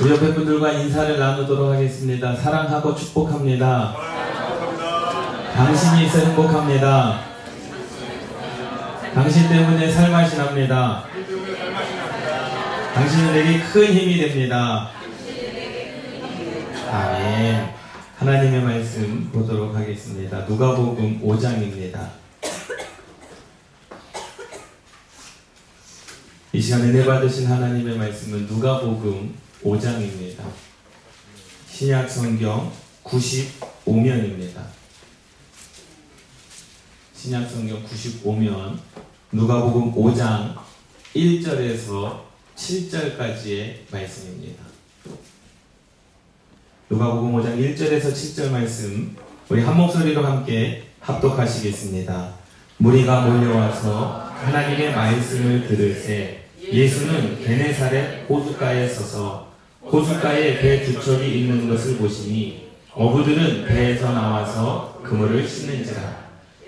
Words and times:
우리 0.00 0.12
옆에 0.12 0.32
분들과 0.32 0.72
인사를 0.72 1.18
나누도록 1.18 1.74
하겠습니다. 1.74 2.34
사랑하고 2.34 2.94
축복합니다. 2.94 3.94
당신이 5.54 6.06
있어 6.06 6.20
행복합니다. 6.20 7.20
당신 9.12 9.46
때문에 9.46 9.90
살맛이 9.90 10.38
납니다. 10.38 11.04
당신은 12.94 13.32
내게 13.34 13.60
큰 13.60 13.86
힘이 13.92 14.16
됩니다. 14.16 14.88
아멘. 16.90 17.68
하나님의 18.16 18.62
말씀 18.62 19.30
보도록 19.30 19.74
하겠습니다. 19.74 20.46
누가복음 20.46 21.20
5장입니다. 21.22 22.08
이 26.54 26.60
시간에 26.60 26.90
내 26.90 27.04
받으신 27.04 27.46
하나님의 27.48 27.98
말씀은 27.98 28.46
누가복음 28.46 29.49
5장입니다. 29.64 30.42
신약 31.68 32.08
성경 32.10 32.72
95면입니다. 33.04 34.62
신약 37.14 37.50
성경 37.50 37.84
95면 37.84 38.78
누가복음 39.32 39.94
5장 39.94 40.56
1절에서 41.14 42.22
7절까지의 42.56 43.90
말씀입니다. 43.90 44.64
누가복음 46.88 47.32
5장 47.34 47.58
1절에서 47.58 48.12
7절 48.12 48.50
말씀 48.50 49.16
우리 49.48 49.62
한 49.62 49.76
목소리로 49.76 50.24
함께 50.24 50.84
합독하시겠습니다. 51.00 52.34
무리가 52.78 53.26
몰려와서 53.26 54.30
하나님의 54.34 54.94
말씀을 54.94 55.68
들을새 55.68 56.44
예수는 56.62 57.42
게네사렛 57.44 58.28
호숫가에 58.28 58.88
서서 58.88 59.49
호숫가에 59.92 60.58
배 60.60 60.84
두 60.84 61.00
척이 61.00 61.40
있는 61.40 61.68
것을 61.68 61.96
보시니 61.96 62.68
어부들은 62.94 63.64
배에서 63.66 64.12
나와서 64.12 65.00
그물을 65.02 65.46
씻는지라. 65.46 66.20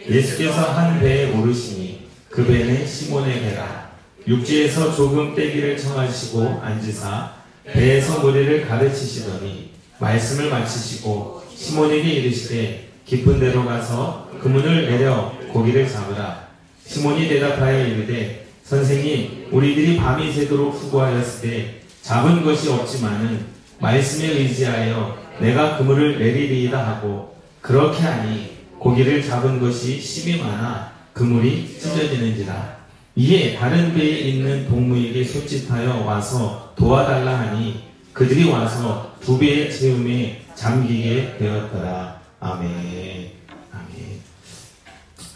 예수께서 0.09 0.61
한 0.73 0.99
배에 1.01 1.33
오르시니 1.33 2.07
그 2.29 2.45
배는 2.45 2.87
시몬의 2.87 3.41
배라. 3.43 3.93
육지에서 4.27 4.95
조금 4.95 5.35
떼기를 5.35 5.77
청하시고 5.77 6.61
앉으사 6.63 7.33
배에서 7.67 8.21
무리를 8.21 8.67
가르치시더니 8.69 9.71
말씀을 9.99 10.51
마치시고 10.51 11.43
시몬에게 11.55 12.09
이르시되 12.09 12.89
깊은 13.07 13.39
데로 13.39 13.65
가서 13.65 14.31
그물을 14.41 14.87
내려 14.91 15.33
고기를 15.53 15.89
잡으라. 15.89 16.49
시몬이 16.85 17.29
대답하여 17.29 17.87
이르되 17.87 18.47
선생님 18.65 19.49
우리들이 19.53 19.97
밤이 19.97 20.33
새도록 20.33 20.77
수고하였을 20.77 21.49
때 21.49 21.82
잡은 22.03 22.45
것이 22.45 22.69
없지만은 22.69 23.47
말씀에 23.79 24.27
의지하여 24.27 25.23
내가 25.39 25.79
그물을 25.79 26.19
내리리이다 26.19 26.87
하고 26.87 27.37
그렇게 27.61 28.03
하니 28.03 28.59
고기를 28.79 29.23
잡은 29.23 29.61
것이 29.61 30.01
심이 30.01 30.41
많아 30.41 30.93
그물이 31.15 31.79
찢어지는지라. 31.79 32.83
이에 33.15 33.55
다른 33.55 33.95
배에 33.95 34.19
있는 34.21 34.69
동무에게 34.69 35.23
소짓하여 35.23 36.05
와서 36.05 36.73
도와달라 36.77 37.39
하니 37.39 37.85
그들이 38.13 38.51
와서 38.51 39.15
두 39.21 39.39
배의 39.39 39.73
채움에 39.73 40.43
잠기게 40.55 41.37
되었더라. 41.39 42.21
아멘. 42.41 43.31
아멘. 43.73 44.21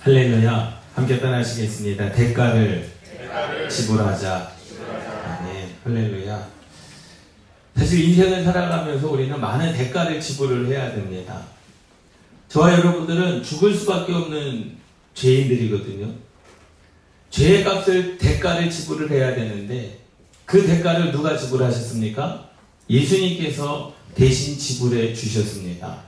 할렐루야. 0.00 0.80
함께 0.94 1.20
떠나시겠습니다. 1.20 2.12
대가를, 2.12 2.90
지불하자 3.68 4.55
할렐루야 5.86 6.48
사실 7.76 8.08
인생을 8.08 8.42
살아가면서 8.42 9.08
우리는 9.08 9.40
많은 9.40 9.72
대가를 9.72 10.20
지불을 10.20 10.66
해야 10.66 10.92
됩니다. 10.92 11.44
저와 12.48 12.72
여러분들은 12.72 13.44
죽을 13.44 13.72
수밖에 13.72 14.12
없는 14.12 14.78
죄인들이거든요. 15.14 16.12
죄의 17.30 17.62
값을 17.62 18.18
대가를 18.18 18.68
지불을 18.68 19.10
해야 19.12 19.36
되는데 19.36 20.00
그 20.44 20.66
대가를 20.66 21.12
누가 21.12 21.36
지불하셨습니까? 21.36 22.50
예수님께서 22.90 23.94
대신 24.16 24.58
지불해 24.58 25.14
주셨습니다. 25.14 26.02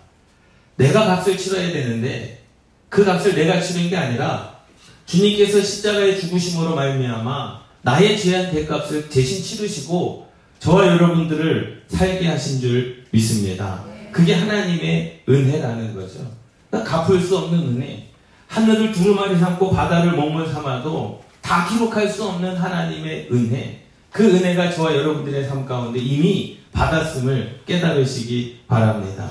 내가 0.75 1.05
값을 1.05 1.37
치러야 1.37 1.71
되는데 1.71 2.43
그 2.89 3.05
값을 3.05 3.37
내가 3.37 3.60
치르는 3.60 3.91
게 3.91 3.97
아니라 3.97 4.59
주님께서 5.06 5.60
십자가의 5.62 6.19
죽으심으로 6.19 6.75
말미암아 6.75 7.68
나의 7.88 8.19
죄한 8.19 8.50
대값을 8.50 9.09
대신 9.09 9.43
치르시고 9.43 10.28
저와 10.59 10.87
여러분들을 10.88 11.84
살게 11.88 12.26
하신 12.26 12.60
줄 12.60 13.04
믿습니다. 13.10 13.82
그게 14.12 14.34
하나님의 14.34 15.22
은혜라는 15.26 15.94
거죠. 15.94 16.31
그러니까 16.69 17.04
갚을 17.06 17.19
수 17.19 17.38
없는 17.38 17.59
은혜. 17.60 18.10
하늘을 18.48 18.93
두루마리 18.93 19.38
삼고 19.38 19.71
바다를 19.71 20.12
먹물 20.12 20.47
삼아도 20.47 21.22
다 21.41 21.66
기록할 21.66 22.06
수 22.10 22.25
없는 22.25 22.56
하나님의 22.56 23.28
은혜. 23.32 23.84
그 24.10 24.22
은혜가 24.22 24.71
저와 24.71 24.94
여러분들의 24.94 25.48
삶 25.48 25.65
가운데 25.65 25.98
이미 25.98 26.59
받았음을 26.72 27.60
깨달으시기 27.65 28.60
바랍니다. 28.69 29.31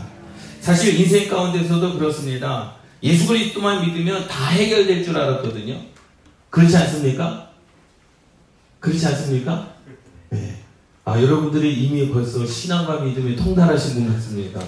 사실 0.61 0.99
인생 0.99 1.29
가운데서도 1.29 1.99
그렇습니다. 1.99 2.73
예수 3.03 3.27
그리스도만 3.27 3.85
믿으면 3.85 4.27
다 4.27 4.47
해결될 4.47 5.03
줄 5.03 5.15
알았거든요. 5.15 5.79
그렇지 6.49 6.75
않습니까? 6.75 7.46
그렇지 8.87 9.05
않습니까? 9.07 9.73
네. 10.29 10.55
아, 11.03 11.21
여러분들이 11.21 11.73
이미 11.73 12.09
벌써 12.09 12.45
신앙과 12.45 13.01
믿음에 13.01 13.35
통달하신 13.35 13.95
분 13.95 14.13
같습니다. 14.13 14.61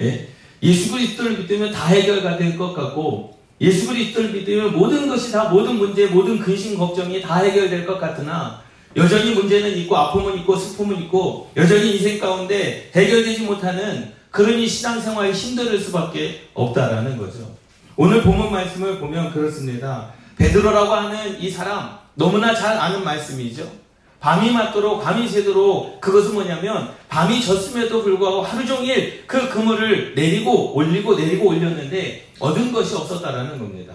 예? 0.00 0.28
예수 0.62 0.92
그리스도를 0.92 1.38
믿으면 1.38 1.72
다 1.72 1.86
해결가 1.88 2.36
될 2.38 2.56
것 2.56 2.72
같고 2.72 3.36
예수 3.60 3.86
그리스도를 3.88 4.30
믿으면 4.32 4.72
모든 4.76 5.08
것이 5.08 5.30
다 5.32 5.48
모든 5.50 5.76
문제, 5.76 6.06
모든 6.06 6.38
근심 6.38 6.76
걱정이 6.78 7.20
다 7.22 7.36
해결될 7.36 7.86
것 7.86 7.98
같으나 7.98 8.62
여전히 8.96 9.34
문제는 9.34 9.76
있고 9.78 9.96
아픔은 9.96 10.38
있고 10.40 10.56
슬픔은 10.56 11.02
있고 11.02 11.50
여전히 11.56 11.96
인생 11.96 12.18
가운데 12.18 12.90
해결되지 12.94 13.42
못하는 13.42 14.12
그러니 14.30 14.66
신앙생활이 14.66 15.32
힘들 15.32 15.78
수밖에 15.78 16.48
없다라는 16.54 17.16
거죠. 17.18 17.56
오늘 17.96 18.22
본문 18.22 18.50
말씀을 18.52 18.98
보면 18.98 19.32
그렇습니다. 19.32 20.12
베드로라고 20.36 20.92
하는 20.92 21.40
이 21.40 21.50
사람 21.50 21.98
너무나 22.16 22.54
잘 22.54 22.76
아는 22.76 23.04
말씀이죠. 23.04 23.70
밤이 24.18 24.50
맞도록 24.50 25.04
밤이 25.04 25.28
새도록 25.28 26.00
그것은 26.00 26.34
뭐냐면 26.34 26.90
밤이 27.08 27.40
졌음에도 27.40 28.02
불구하고 28.02 28.42
하루 28.42 28.66
종일 28.66 29.24
그 29.26 29.48
그물을 29.48 30.14
내리고 30.14 30.74
올리고 30.74 31.14
내리고 31.14 31.50
올렸는데 31.50 32.32
얻은 32.40 32.72
것이 32.72 32.96
없었다라는 32.96 33.58
겁니다. 33.58 33.94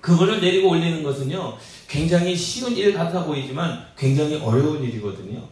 그거를 0.00 0.40
내리고 0.40 0.70
올리는 0.70 1.02
것은요 1.02 1.58
굉장히 1.88 2.36
쉬운 2.36 2.76
일 2.76 2.94
같아 2.94 3.24
보이지만 3.24 3.84
굉장히 3.98 4.36
어려운 4.36 4.82
일이거든요. 4.82 5.42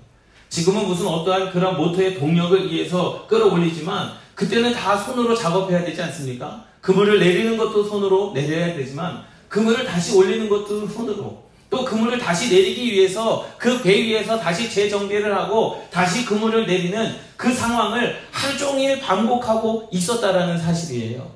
지금은 0.48 0.86
무슨 0.86 1.06
어떠한 1.06 1.50
그런 1.50 1.76
모터의 1.76 2.18
동력을 2.18 2.58
의해서 2.62 3.26
끌어올리지만 3.26 4.12
그때는 4.34 4.72
다 4.72 4.96
손으로 4.96 5.34
작업해야 5.34 5.84
되지 5.84 6.00
않습니까? 6.02 6.64
그물을 6.80 7.18
내리는 7.18 7.56
것도 7.56 7.84
손으로 7.84 8.32
내려야 8.34 8.74
되지만 8.74 9.24
그물을 9.48 9.84
다시 9.84 10.14
올리는 10.14 10.48
것도 10.48 10.86
손으로 10.86 11.42
또 11.72 11.86
그물을 11.86 12.18
다시 12.18 12.50
내리기 12.54 12.92
위해서 12.92 13.48
그 13.56 13.80
배 13.82 14.02
위에서 14.02 14.38
다시 14.38 14.70
재정비를 14.70 15.34
하고 15.34 15.82
다시 15.90 16.24
그물을 16.26 16.66
내리는 16.66 17.14
그 17.38 17.52
상황을 17.52 18.18
하루 18.30 18.58
종일 18.58 19.00
반복하고 19.00 19.88
있었다라는 19.90 20.58
사실이에요. 20.58 21.32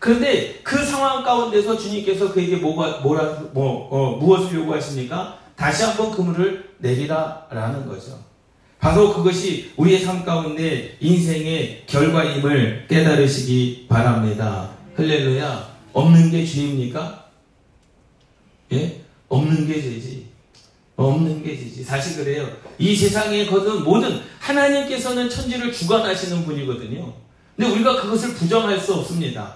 그런데 0.00 0.58
그 0.64 0.84
상황 0.84 1.22
가운데서 1.22 1.78
주님께서 1.78 2.32
그에게 2.32 2.56
뭐가, 2.56 2.98
뭐라, 2.98 3.44
뭐, 3.52 3.88
어, 3.90 4.16
무엇을 4.16 4.58
요구하십니까? 4.58 5.38
다시 5.54 5.84
한번 5.84 6.10
그물을 6.10 6.70
내리라라는 6.78 7.86
거죠. 7.86 8.18
바로 8.80 9.14
그것이 9.14 9.70
우리의 9.76 10.00
삶 10.00 10.24
가운데 10.24 10.96
인생의 11.00 11.84
결과임을 11.86 12.86
깨달으시기 12.88 13.86
바랍니다. 13.88 14.68
할렐루야. 14.96 15.74
없는 15.92 16.30
게 16.32 16.44
죄입니까? 16.44 17.24
예? 18.72 19.03
없는 19.28 19.66
게 19.66 19.80
죄지. 19.80 20.26
없는 20.96 21.42
게 21.42 21.56
죄지. 21.56 21.82
사실 21.82 22.16
그래요. 22.16 22.48
이 22.78 22.94
세상에 22.94 23.46
거둔 23.46 23.82
모든 23.84 24.20
하나님께서는 24.38 25.28
천지를 25.28 25.72
주관하시는 25.72 26.44
분이거든요. 26.44 27.12
근데 27.56 27.70
우리가 27.70 28.00
그것을 28.00 28.34
부정할 28.34 28.78
수 28.78 28.94
없습니다. 28.94 29.54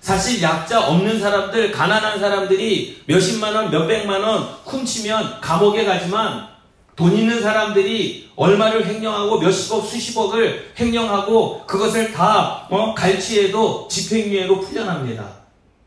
사실 0.00 0.42
약자 0.42 0.88
없는 0.88 1.20
사람들, 1.20 1.70
가난한 1.70 2.18
사람들이 2.18 3.02
몇십만 3.06 3.54
원, 3.54 3.70
몇백만 3.70 4.20
원 4.20 4.42
훔치면 4.64 5.40
감옥에 5.40 5.84
가지만 5.84 6.48
돈 6.96 7.16
있는 7.16 7.40
사람들이 7.40 8.30
얼마를 8.34 8.86
횡령하고 8.86 9.38
몇십억, 9.38 9.86
수십억을 9.86 10.72
횡령하고 10.78 11.64
그것을 11.66 12.12
다 12.12 12.66
어, 12.68 12.94
갈취해도 12.94 13.88
집행유예로 13.88 14.60
풀려납니다. 14.60 15.42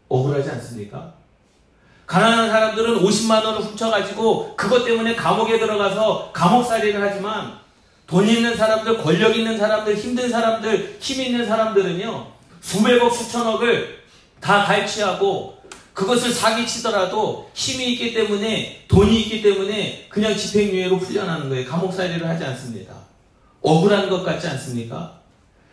억울하지 0.08 0.50
않습니까? 0.52 1.14
가난한 2.06 2.50
사람들은 2.50 3.02
50만 3.02 3.44
원을 3.44 3.62
훔쳐가지고 3.62 4.56
그것 4.56 4.86
때문에 4.86 5.16
감옥에 5.16 5.60
들어가서 5.60 6.32
감옥살이를 6.34 7.02
하지만 7.02 7.60
돈 8.08 8.28
있는 8.28 8.56
사람들, 8.56 9.00
권력 9.00 9.36
있는 9.36 9.58
사람들, 9.58 9.96
힘든 9.96 10.30
사람들, 10.30 10.98
힘 11.00 11.22
있는 11.22 11.46
사람들은요, 11.46 12.28
수백억, 12.62 13.10
수천억을 13.10 14.04
다 14.40 14.64
갈취하고 14.64 15.56
그것을 15.94 16.32
사기치더라도 16.32 17.50
힘이 17.54 17.94
있기 17.94 18.14
때문에 18.14 18.84
돈이 18.88 19.22
있기 19.22 19.42
때문에 19.42 20.06
그냥 20.10 20.36
집행유예로 20.36 21.00
풀려나는 21.00 21.50
거예요. 21.50 21.68
감옥살이를 21.68 22.28
하지 22.28 22.44
않습니다. 22.44 22.94
억울한 23.62 24.10
것 24.10 24.24
같지 24.24 24.48
않습니까? 24.50 25.20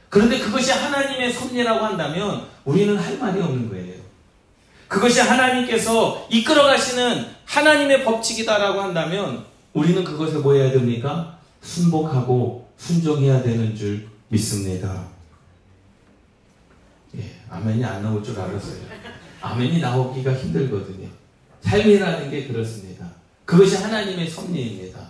그런데 0.08 0.38
그것이 0.38 0.70
하나님의 0.70 1.32
섭리라고 1.32 1.84
한다면 1.84 2.46
우리는 2.64 2.96
할 2.96 3.18
말이 3.18 3.40
없는 3.40 3.68
거예요. 3.68 4.01
그것이 4.92 5.20
하나님께서 5.20 6.26
이끌어 6.28 6.64
가시는 6.64 7.24
하나님의 7.46 8.04
법칙이다라고 8.04 8.82
한다면 8.82 9.42
우리는 9.72 10.04
그것에 10.04 10.36
뭐 10.36 10.52
해야 10.52 10.70
됩니까? 10.70 11.38
순복하고 11.62 12.68
순종해야 12.76 13.42
되는 13.42 13.74
줄 13.74 14.06
믿습니다. 14.28 15.06
예, 17.16 17.22
아멘이 17.48 17.82
안 17.82 18.02
나올 18.02 18.22
줄 18.22 18.38
알았어요. 18.38 18.82
아멘이 19.40 19.80
나오기가 19.80 20.34
힘들거든요. 20.34 21.08
삶이라는 21.62 22.30
게 22.30 22.46
그렇습니다. 22.48 23.06
그것이 23.46 23.76
하나님의 23.76 24.28
섭리입니다. 24.28 25.00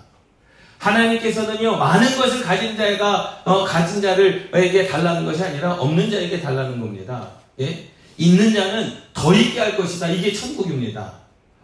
하나님께서는요 0.78 1.76
많은 1.76 2.16
것을 2.16 2.44
가진 2.44 2.76
자가 2.76 3.42
어, 3.44 3.64
가진 3.64 4.00
자를에게 4.00 4.86
달라는 4.86 5.24
것이 5.24 5.42
아니라 5.42 5.74
없는 5.74 6.08
자에게 6.08 6.40
달라는 6.40 6.80
겁니다. 6.80 7.30
예? 7.58 7.91
있는 8.16 8.54
자는 8.54 8.92
더 9.14 9.34
있게 9.34 9.60
할 9.60 9.76
것이다. 9.76 10.08
이게 10.08 10.32
천국입니다. 10.32 11.12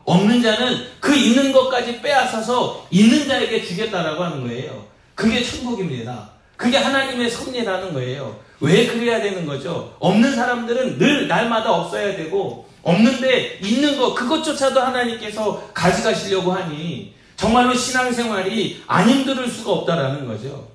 없는 0.05 0.41
자는 0.43 0.87
그 1.00 1.15
있는 1.15 1.53
것까지 1.53 2.00
빼앗아서 2.00 2.87
있는 2.91 3.29
자에게 3.29 3.65
주겠다라고 3.65 4.25
하는 4.25 4.47
거예요. 4.47 4.87
그게 5.15 5.43
천국입니다. 5.43 6.31
그게 6.56 6.79
하나님의 6.79 7.31
섭리라는 7.31 7.93
거예요. 7.93 8.41
왜 8.61 8.87
그래야 8.87 9.21
되는 9.21 9.47
거죠? 9.47 9.95
없는 10.00 10.35
사람들은 10.35 10.99
늘 10.99 11.29
날마다 11.29 11.73
없어야 11.73 12.17
되고 12.17 12.69
없는데 12.83 13.59
있는 13.62 13.99
것 13.99 14.15
그것조차도 14.15 14.81
하나님께서 14.81 15.71
가져가시려고 15.75 16.53
하니 16.53 17.15
정말로 17.37 17.75
신앙생활이 17.75 18.83
안 18.87 19.09
힘들 19.09 19.49
수가 19.49 19.73
없다라는 19.73 20.27
거죠. 20.27 20.68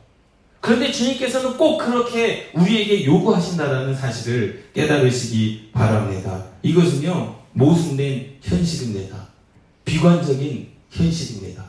그런데 0.63 0.93
주님께서는 0.93 1.57
꼭 1.57 1.77
그렇게 1.77 2.49
우리에게 2.53 3.03
요구하신다라는 3.03 3.93
사실을 3.93 4.69
깨달으시기 4.73 5.71
바랍니다. 5.73 6.41
이것은요 6.61 7.35
모순된 7.51 8.37
현실입니다. 8.41 9.27
비관적인 9.83 10.69
현실입니다. 10.89 11.65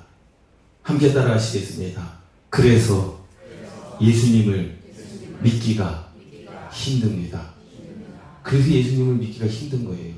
함께 0.82 1.12
따라 1.12 1.32
하시겠습니다. 1.32 2.18
그래서 2.48 3.18
예수님을 4.00 4.78
믿기가 5.40 6.12
힘듭니다. 6.70 7.50
그래서 8.44 8.68
예수님을 8.68 9.16
믿기가 9.16 9.48
힘든 9.48 9.86
거예요. 9.86 10.14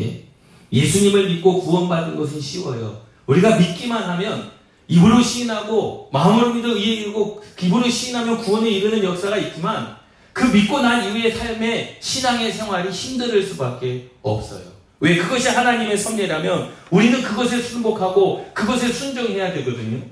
예? 0.00 0.24
예수님을 0.72 1.28
믿고 1.28 1.60
구원받는 1.60 2.16
것은 2.16 2.40
쉬워요. 2.40 3.02
우리가 3.28 3.56
믿기만 3.56 4.02
하면 4.02 4.50
입으로 4.88 5.20
시인하고 5.20 6.08
마음으로 6.12 6.54
믿어 6.54 6.68
의에 6.68 6.94
이르고 6.94 7.42
입으로 7.60 7.88
시인하면 7.88 8.38
구원에 8.38 8.70
이르는 8.70 9.02
역사가 9.02 9.36
있지만 9.38 9.96
그 10.32 10.44
믿고 10.44 10.80
난 10.80 11.04
이후의 11.04 11.32
삶의 11.32 11.96
신앙의 12.00 12.52
생활이 12.52 12.90
힘들 12.90 13.42
수밖에 13.42 14.08
없어요. 14.22 14.76
왜? 15.00 15.16
그것이 15.16 15.48
하나님의 15.48 15.96
섭리라면 15.96 16.72
우리는 16.90 17.22
그것에 17.22 17.60
순복하고 17.60 18.50
그것에 18.54 18.92
순종해야 18.92 19.52
되거든요. 19.54 20.02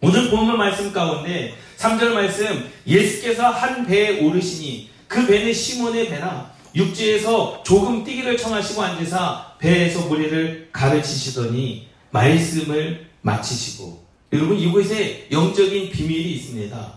오늘 0.00 0.30
본문 0.30 0.56
말씀 0.56 0.92
가운데 0.92 1.54
3절 1.76 2.12
말씀 2.12 2.70
예수께서 2.86 3.50
한 3.50 3.86
배에 3.86 4.20
오르시니 4.20 4.88
그 5.06 5.26
배는 5.26 5.52
시몬의 5.52 6.08
배라 6.08 6.50
육지에서 6.74 7.62
조금 7.64 8.04
뛰기를 8.04 8.36
청하시고 8.36 8.82
앉으사 8.82 9.54
배에서 9.58 10.06
무리를 10.06 10.68
가르치시더니 10.72 11.88
말씀을 12.10 13.09
마치시고 13.22 14.04
여러분 14.32 14.56
이곳에 14.58 15.26
영적인 15.30 15.90
비밀이 15.90 16.32
있습니다. 16.34 16.92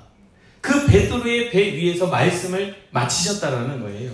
그 0.61 0.85
베드로의 0.85 1.49
배 1.49 1.73
위에서 1.75 2.07
말씀을 2.07 2.75
마치셨다라는 2.91 3.81
거예요. 3.81 4.11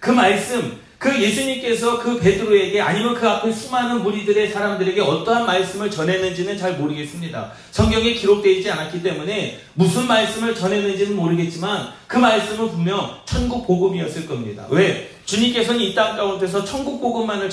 그 0.00 0.10
말씀 0.10 0.80
그 0.98 1.20
예수님께서 1.20 1.98
그 1.98 2.20
베드로에게 2.20 2.80
아니면 2.80 3.14
그 3.14 3.28
앞에 3.28 3.50
수많은 3.50 4.04
무리들의 4.04 4.52
사람들에게 4.52 5.00
어떠한 5.00 5.46
말씀을 5.46 5.90
전했는지는 5.90 6.56
잘 6.56 6.74
모르겠습니다. 6.78 7.52
성경에 7.72 8.12
기록되어 8.12 8.52
있지 8.52 8.70
않았기 8.70 9.02
때문에 9.02 9.58
무슨 9.74 10.06
말씀을 10.06 10.54
전했는지는 10.54 11.16
모르겠지만 11.16 11.88
그 12.06 12.18
말씀은 12.18 12.70
분명 12.70 13.18
천국 13.24 13.66
복음이었을 13.66 14.28
겁니다. 14.28 14.64
왜? 14.70 15.10
주님께서는 15.24 15.80
이 15.80 15.92
땅 15.92 16.16
가운데서 16.16 16.64
천국 16.64 17.00
복음만을 17.00 17.50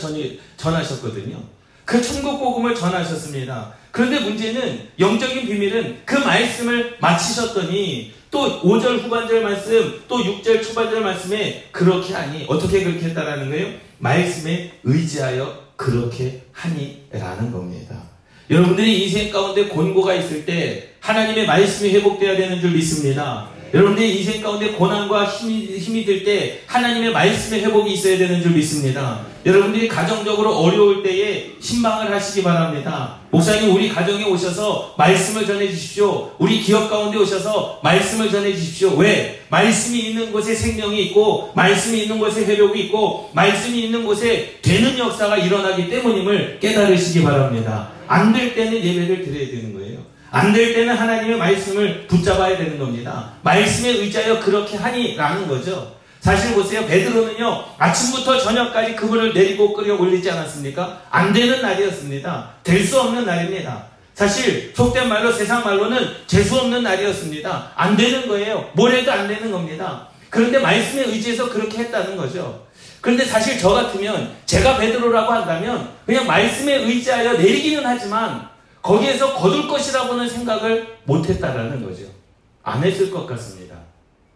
전하셨거든요. 0.57 1.41
그 1.85 1.99
천국 2.03 2.37
복음을 2.39 2.75
전하셨습니다. 2.75 3.73
그런데 3.91 4.19
문제는 4.19 4.89
영적인 4.99 5.47
비밀은 5.47 5.99
그 6.05 6.15
말씀을 6.15 6.97
마치셨더니 6.99 8.13
또 8.31 8.61
5절 8.61 9.01
후반절 9.03 9.41
말씀, 9.41 10.01
또 10.07 10.17
6절 10.17 10.63
초반절 10.63 11.01
말씀에 11.01 11.69
그렇게 11.71 12.13
하니, 12.13 12.45
어떻게 12.47 12.83
그렇게 12.83 13.07
했다라는 13.07 13.49
거예요? 13.49 13.73
말씀에 13.97 14.71
의지하여 14.83 15.69
그렇게 15.75 16.43
하니라는 16.51 17.51
겁니다. 17.51 18.03
여러분들이 18.49 19.03
인생 19.03 19.31
가운데 19.31 19.65
곤고가 19.65 20.13
있을 20.15 20.45
때 20.45 20.89
하나님의 20.99 21.45
말씀이 21.45 21.91
회복되어야 21.95 22.37
되는 22.37 22.59
줄 22.59 22.71
믿습니다. 22.71 23.49
여러분들이 23.73 24.17
인생 24.19 24.41
가운데 24.41 24.69
고난과 24.71 25.25
힘이, 25.25 25.77
힘이 25.77 26.05
들 26.05 26.23
때 26.23 26.61
하나님의 26.67 27.11
말씀의 27.11 27.63
회복이 27.63 27.93
있어야 27.93 28.17
되는 28.17 28.41
줄 28.41 28.51
믿습니다. 28.51 29.21
여러분들이 29.45 29.87
가정적으로 29.87 30.53
어려울 30.57 31.01
때에 31.01 31.51
신방을 31.61 32.11
하시기 32.11 32.43
바랍니다. 32.43 33.19
목사님 33.31 33.73
우리 33.73 33.87
가정에 33.89 34.23
오셔서 34.25 34.95
말씀을 34.97 35.45
전해 35.45 35.69
주십시오. 35.69 36.31
우리 36.39 36.59
기업 36.59 36.89
가운데 36.89 37.17
오셔서 37.17 37.79
말씀을 37.83 38.29
전해 38.29 38.53
주십시오. 38.53 38.95
왜? 38.97 39.41
말씀이 39.49 39.99
있는 40.09 40.31
곳에 40.31 40.53
생명이 40.53 41.01
있고 41.05 41.51
말씀이 41.55 42.01
있는 42.03 42.19
곳에 42.19 42.43
회복이 42.45 42.81
있고 42.85 43.29
말씀이 43.33 43.85
있는 43.85 44.03
곳에 44.05 44.57
되는 44.61 44.97
역사가 44.97 45.37
일어나기 45.37 45.89
때문임을 45.89 46.57
깨달으시기 46.59 47.23
바랍니다. 47.23 47.91
안 48.07 48.33
될 48.33 48.55
때는 48.55 48.73
예배를 48.83 49.23
드려야 49.23 49.47
되는 49.47 49.73
거예요. 49.73 49.88
안 50.31 50.53
될 50.53 50.73
때는 50.73 50.95
하나님의 50.95 51.37
말씀을 51.37 52.07
붙잡아야 52.07 52.57
되는 52.57 52.77
겁니다. 52.77 53.31
말씀에 53.41 53.89
의지하여 53.89 54.39
그렇게 54.39 54.77
하니라는 54.77 55.47
거죠. 55.47 55.95
사실 56.19 56.53
보세요. 56.53 56.85
베드로는요. 56.85 57.63
아침부터 57.77 58.37
저녁까지 58.37 58.95
그분을 58.95 59.33
내리고 59.33 59.73
끓여 59.73 59.95
올리지 59.95 60.29
않았습니까? 60.29 61.01
안 61.09 61.31
되는 61.33 61.61
날이었습니다. 61.61 62.49
될 62.63 62.85
수 62.85 62.99
없는 62.99 63.25
날입니다. 63.25 63.85
사실 64.13 64.73
속된 64.75 65.07
말로 65.07 65.31
세상 65.31 65.63
말로는 65.63 66.05
재수 66.27 66.57
없는 66.57 66.83
날이었습니다. 66.83 67.71
안 67.73 67.95
되는 67.95 68.27
거예요. 68.27 68.69
뭘 68.73 68.91
해도 68.91 69.11
안 69.13 69.29
되는 69.29 69.49
겁니다. 69.49 70.07
그런데 70.29 70.59
말씀에 70.59 71.03
의지해서 71.05 71.49
그렇게 71.49 71.77
했다는 71.79 72.17
거죠. 72.17 72.67
그런데 72.99 73.23
사실 73.23 73.57
저 73.57 73.69
같으면 73.69 74.31
제가 74.45 74.77
베드로라고 74.77 75.31
한다면 75.31 75.89
그냥 76.05 76.27
말씀에 76.27 76.75
의지하여 76.83 77.33
내리기는 77.33 77.81
하지만 77.85 78.48
거기에서 78.81 79.35
거둘 79.35 79.67
것이라고는 79.67 80.29
생각을 80.29 80.97
못했다라는 81.05 81.83
거죠. 81.83 82.03
안 82.63 82.83
했을 82.83 83.11
것 83.11 83.25
같습니다. 83.27 83.75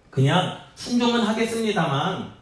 그냥 0.09 0.57
순종은 0.75 1.21
하겠습니다만 1.21 2.33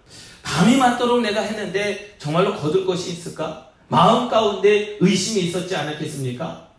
밤이 0.43 0.77
맞도록 0.77 1.22
내가 1.22 1.41
했는데 1.41 2.15
정말로 2.17 2.55
거둘 2.55 2.86
것이 2.86 3.12
있을까? 3.12 3.70
마음 3.88 4.29
가운데 4.29 4.98
의심이 5.00 5.46
있었지 5.46 5.75
않았겠습니까? 5.75 6.70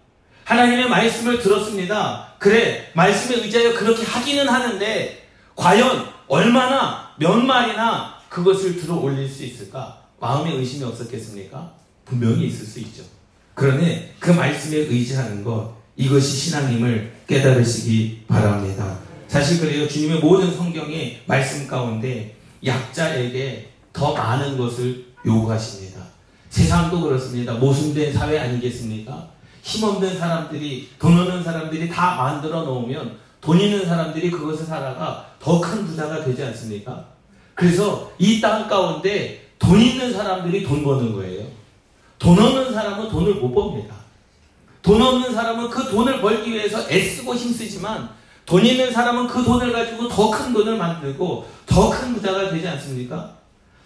하나님의 0.44 0.88
말씀을 0.88 1.38
들었습니다. 1.38 2.34
그래, 2.38 2.90
말씀에 2.94 3.36
의지하여 3.36 3.74
그렇게 3.74 4.02
하기는 4.02 4.48
하는데, 4.48 5.28
과연 5.54 6.08
얼마나, 6.26 7.14
몇 7.18 7.36
마리나 7.36 8.18
그것을 8.28 8.76
들어 8.76 8.96
올릴 8.96 9.28
수 9.28 9.44
있을까? 9.44 10.02
마음에 10.18 10.52
의심이 10.52 10.84
없었겠습니까? 10.84 11.72
분명히 12.04 12.46
있을 12.46 12.66
수 12.66 12.80
있죠. 12.80 13.04
그러니 13.54 14.08
그 14.18 14.30
말씀에 14.30 14.78
의지하는 14.78 15.44
것 15.44 15.74
이것이 15.96 16.28
신앙임을 16.36 17.12
깨달으시기 17.26 18.24
바랍니다. 18.26 18.98
사실 19.28 19.60
그래요. 19.60 19.88
주님의 19.88 20.20
모든 20.20 20.54
성경의 20.54 21.22
말씀 21.26 21.66
가운데 21.66 22.34
약자에게 22.64 23.68
더 23.92 24.14
많은 24.14 24.56
것을 24.58 25.06
요구하십니다. 25.24 26.02
세상도 26.50 27.00
그렇습니다. 27.00 27.54
모순된 27.54 28.12
사회 28.12 28.38
아니겠습니까? 28.38 29.28
힘없는 29.62 30.18
사람들이, 30.18 30.88
돈 30.98 31.18
없는 31.18 31.42
사람들이 31.42 31.88
다 31.88 32.16
만들어 32.16 32.62
놓으면 32.62 33.16
돈 33.40 33.60
있는 33.60 33.84
사람들이 33.86 34.30
그것을 34.30 34.66
살아가 34.66 35.26
더 35.40 35.60
큰 35.60 35.86
부자가 35.86 36.24
되지 36.24 36.42
않습니까? 36.44 37.06
그래서 37.54 38.12
이 38.18 38.40
땅 38.40 38.68
가운데 38.68 39.50
돈 39.58 39.80
있는 39.80 40.12
사람들이 40.12 40.64
돈 40.64 40.82
버는 40.84 41.12
거예요. 41.12 41.41
돈 42.22 42.38
없는 42.38 42.72
사람은 42.72 43.08
돈을 43.08 43.34
못 43.34 43.52
법니다. 43.52 43.96
돈 44.80 45.02
없는 45.02 45.34
사람은 45.34 45.68
그 45.68 45.90
돈을 45.90 46.20
벌기 46.20 46.52
위해서 46.52 46.88
애쓰고 46.88 47.34
힘쓰지만 47.34 48.08
돈 48.46 48.64
있는 48.64 48.92
사람은 48.92 49.26
그 49.26 49.42
돈을 49.42 49.72
가지고 49.72 50.08
더 50.08 50.30
큰 50.30 50.52
돈을 50.52 50.76
만들고 50.76 51.44
더 51.66 51.90
큰 51.90 52.14
부자가 52.14 52.48
되지 52.50 52.68
않습니까? 52.68 53.34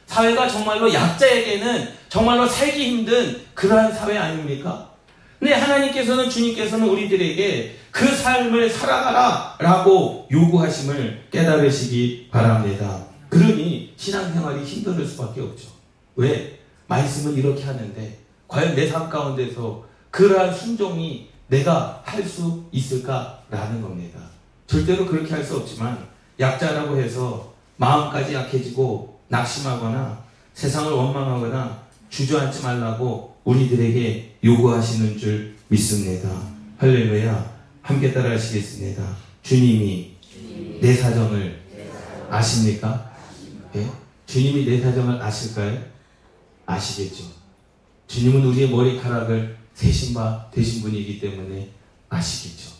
사회가 0.04 0.48
정말로 0.48 0.92
약자에게는 0.92 1.88
정말로 2.10 2.46
살기 2.46 2.84
힘든 2.90 3.40
그러한 3.54 3.90
사회 3.94 4.18
아닙니까? 4.18 4.90
근데 5.38 5.54
하나님께서는 5.54 6.28
주님께서는 6.28 6.88
우리들에게 6.90 7.76
그 7.90 8.06
삶을 8.06 8.68
살아가라 8.68 9.56
라고 9.58 10.28
요구하심을 10.30 11.28
깨달으시기 11.30 12.28
바랍니다. 12.30 13.06
그러니 13.30 13.94
신앙생활이 13.96 14.62
힘들 14.62 15.06
수밖에 15.06 15.40
없죠. 15.40 15.68
왜? 16.16 16.60
말씀은 16.86 17.34
이렇게 17.34 17.64
하는데 17.64 18.25
과연 18.48 18.74
내 18.74 18.88
삶 18.90 19.08
가운데서 19.08 19.84
그러한 20.10 20.54
순종이 20.54 21.28
내가 21.48 22.02
할 22.04 22.24
수 22.24 22.64
있을까라는 22.72 23.80
겁니다. 23.82 24.18
절대로 24.66 25.06
그렇게 25.06 25.32
할 25.34 25.44
수 25.44 25.56
없지만 25.56 26.06
약자라고 26.40 26.96
해서 26.98 27.52
마음까지 27.76 28.34
약해지고 28.34 29.20
낙심하거나 29.28 30.24
세상을 30.54 30.90
원망하거나 30.92 31.82
주저앉지 32.10 32.62
말라고 32.62 33.36
우리들에게 33.44 34.36
요구하시는 34.44 35.18
줄 35.18 35.54
믿습니다. 35.68 36.28
할렐루야. 36.78 37.56
함께 37.82 38.12
따라 38.12 38.30
하시겠습니다. 38.32 39.02
주님이 39.42 40.16
내 40.80 40.92
사정을 40.94 41.60
아십니까? 42.30 43.12
예? 43.76 43.86
주님이 44.26 44.64
내 44.64 44.80
사정을 44.80 45.22
아실까요? 45.22 45.78
아시겠죠. 46.66 47.24
주님은 48.06 48.44
우리의 48.46 48.70
머리카락을 48.70 49.56
세신 49.74 50.14
바 50.14 50.48
되신 50.50 50.82
분이기 50.82 51.20
때문에 51.20 51.70
아시겠죠. 52.08 52.72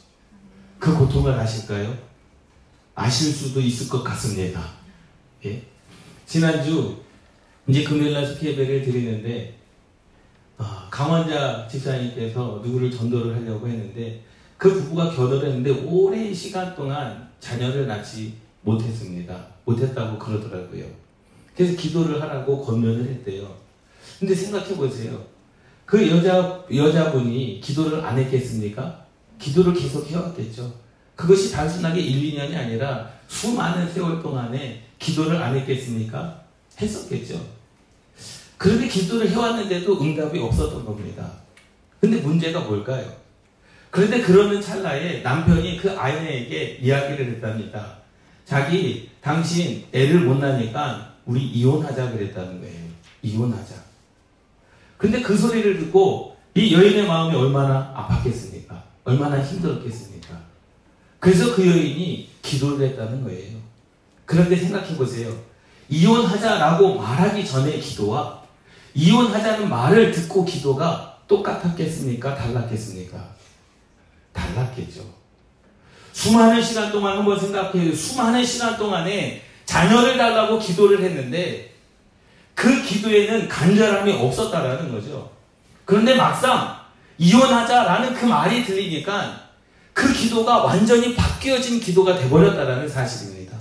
그 0.79 0.97
고통을 0.97 1.33
아실까요? 1.33 1.97
아실 2.95 3.33
수도 3.33 3.61
있을 3.61 3.89
것 3.89 4.03
같습니다. 4.03 4.63
예? 5.45 5.63
지난주 6.27 6.97
이제 7.69 7.85
금요일날 7.85 8.27
스피 8.27 8.47
예배를 8.49 8.83
드리는데 8.83 9.59
어, 10.59 10.65
강원자 10.91 11.69
집사님께서 11.69 12.63
누구를 12.65 12.91
전도를 12.91 13.37
하려고 13.37 13.69
했는데 13.69 14.23
그 14.57 14.73
부부가 14.73 15.11
결혼을 15.11 15.49
했는데 15.49 15.71
오랜 15.71 16.33
시간 16.33 16.75
동안 16.75 17.29
자녀를 17.41 17.87
낳지 17.87 18.35
못했습니다. 18.63 19.47
못했다고 19.65 20.19
그러더라고요. 20.19 20.87
그래서 21.55 21.77
기도를 21.77 22.23
하라고 22.23 22.65
권면을 22.65 23.07
했대요. 23.09 23.66
근데 24.19 24.35
생각해 24.35 24.75
보세요. 24.77 25.25
그 25.85 26.09
여자, 26.09 26.65
여자분이 26.75 27.61
기도를 27.61 28.05
안 28.05 28.19
했겠습니까? 28.19 29.05
기도를 29.39 29.75
계속 29.75 30.07
해왔겠죠. 30.09 30.73
그것이 31.15 31.53
단순하게 31.53 32.01
1, 32.01 32.35
2년이 32.35 32.57
아니라 32.57 33.11
수많은 33.29 33.93
세월 33.93 34.23
동안에 34.23 34.83
기도를 34.99 35.43
안 35.43 35.57
했겠습니까? 35.57 36.43
했었겠죠. 36.81 37.41
그런데 38.59 38.89
기도를 38.89 39.29
해왔는데도 39.31 40.01
응답이 40.01 40.39
없었던 40.39 40.85
겁니다. 40.85 41.31
근데 42.01 42.21
문제가 42.21 42.61
뭘까요? 42.61 43.11
그런데 43.91 44.21
그러는 44.21 44.61
찰나에 44.61 45.23
남편이 45.23 45.79
그 45.79 45.91
아내에게 45.91 46.79
이야기를 46.83 47.27
했답니다. 47.33 47.99
자기, 48.45 49.11
당신 49.21 49.85
애를 49.93 50.21
못 50.21 50.39
낳으니까 50.39 51.15
우리 51.25 51.45
이혼하자 51.47 52.13
그랬다는 52.13 52.61
거예요. 52.61 52.87
이혼하자. 53.23 53.86
근데 54.97 55.21
그 55.21 55.37
소리를 55.37 55.79
듣고 55.79 56.37
이 56.55 56.73
여인의 56.73 57.07
마음이 57.07 57.37
얼마나 57.37 57.95
아팠겠습니까? 57.95 58.81
얼마나 59.05 59.43
힘들었겠습니까? 59.43 60.41
그래서 61.19 61.55
그 61.55 61.67
여인이 61.67 62.29
기도를 62.43 62.89
했다는 62.89 63.25
거예요. 63.25 63.59
그런데 64.25 64.57
생각해 64.57 64.97
보세요. 64.97 65.33
이혼하자라고 65.89 66.97
말하기 66.97 67.47
전에 67.47 67.79
기도와 67.79 68.43
이혼하자는 68.95 69.69
말을 69.69 70.11
듣고 70.13 70.45
기도가 70.45 71.19
똑같았겠습니까? 71.29 72.35
달랐겠습니까? 72.35 73.37
달랐겠죠. 74.33 75.03
수많은 76.13 76.63
시간 76.63 76.91
동안 76.91 77.19
한번 77.19 77.39
생각해요. 77.39 77.95
수많은 77.95 78.45
시간 78.45 78.79
동안에 78.79 79.43
자녀를 79.67 80.17
달라고 80.17 80.59
기도를 80.59 81.03
했는데 81.03 81.76
그 82.57 82.83
기도에는 82.83 83.49
간절함이 83.49 84.13
없었다라는 84.15 84.91
거죠. 84.91 85.31
그런데 85.85 86.15
막상 86.15 86.75
이혼하자라는 87.19 88.15
그 88.15 88.25
말이 88.25 88.65
들리니까 88.65 89.43
그 89.93 90.13
기도가 90.13 90.65
완전히 90.65 91.15
바뀌어진 91.15 91.79
기도가 91.79 92.19
돼버렸다라는 92.19 92.89
사실입니다. 92.89 93.57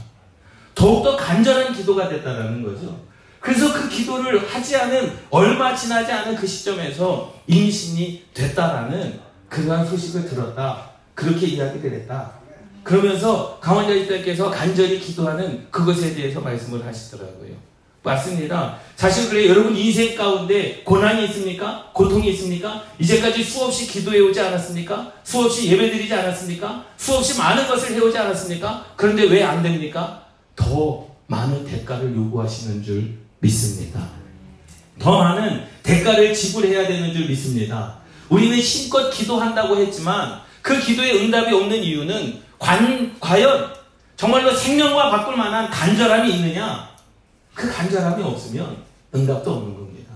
더욱더 0.74 1.16
간절한 1.18 1.74
기도가 1.74 2.08
됐다라는 2.08 2.64
거죠. 2.64 2.98
그래서 3.42 3.72
그 3.74 3.88
기도를 3.90 4.48
하지 4.48 4.75
않은 4.78 5.14
얼마 5.30 5.75
지나지 5.75 6.12
않은 6.12 6.36
그 6.36 6.48
시점에서 6.48 7.34
임신이 7.48 8.25
됐다라는 8.34 9.20
그러한 9.50 9.86
소식을 9.86 10.25
들었다. 10.25 10.90
그렇게 11.14 11.48
이야기를 11.48 12.00
했다. 12.00 12.32
그러면서 12.82 13.60
강원자 13.60 13.94
입장께서 13.94 14.50
간절히 14.50 15.00
기도하는 15.00 15.68
그것에 15.70 16.16
대해서 16.16 16.40
말씀을 16.40 16.86
하시더라고요. 16.86 17.75
맞습니다. 18.06 18.78
사실 18.96 19.30
그래 19.30 19.50
여러분 19.50 19.76
인생 19.76 20.16
가운데 20.16 20.82
고난이 20.86 21.26
있습니까? 21.26 21.90
고통이 21.94 22.30
있습니까? 22.32 22.84
이제까지 23.00 23.44
수없이 23.44 23.88
기도해 23.88 24.20
오지 24.20 24.40
않았습니까? 24.40 25.12
수없이 25.24 25.70
예배 25.72 25.92
드리지 25.92 26.14
않았습니까? 26.14 26.86
수없이 26.98 27.38
많은 27.38 27.68
것을 27.68 27.96
해오지 27.96 28.18
않았습니까? 28.18 28.86
그런데 28.96 29.24
왜 29.24 29.44
안 29.44 29.62
됩니까? 29.62 30.22
더 30.56 31.06
많은 31.28 31.66
대가를 31.66 32.16
요구하시는 32.16 32.84
줄 32.84 33.16
믿습니다. 33.40 34.00
더 35.00 35.18
많은 35.20 35.64
대가를 35.84 36.34
지불해야 36.34 36.88
되는 36.88 37.12
줄 37.14 37.28
믿습니다. 37.28 37.98
우리는 38.30 38.56
힘껏 38.58 39.10
기도한다고 39.10 39.78
했지만 39.78 40.40
그 40.62 40.80
기도에 40.80 41.24
응답이 41.24 41.54
없는 41.54 41.84
이유는 41.84 42.40
관, 42.58 43.16
과연 43.20 43.74
정말로 44.16 44.52
생명과 44.56 45.12
바꿀 45.12 45.36
만한 45.36 45.70
간절함이 45.70 46.32
있느냐? 46.36 46.95
그 47.56 47.72
간절함이 47.72 48.22
없으면 48.22 48.84
응답도 49.16 49.52
없는 49.52 49.74
겁니다. 49.74 50.14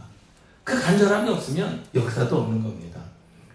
그 0.63 0.79
간절함이 0.79 1.29
없으면 1.29 1.83
역사도 1.95 2.37
없는 2.37 2.61
겁니다. 2.61 2.99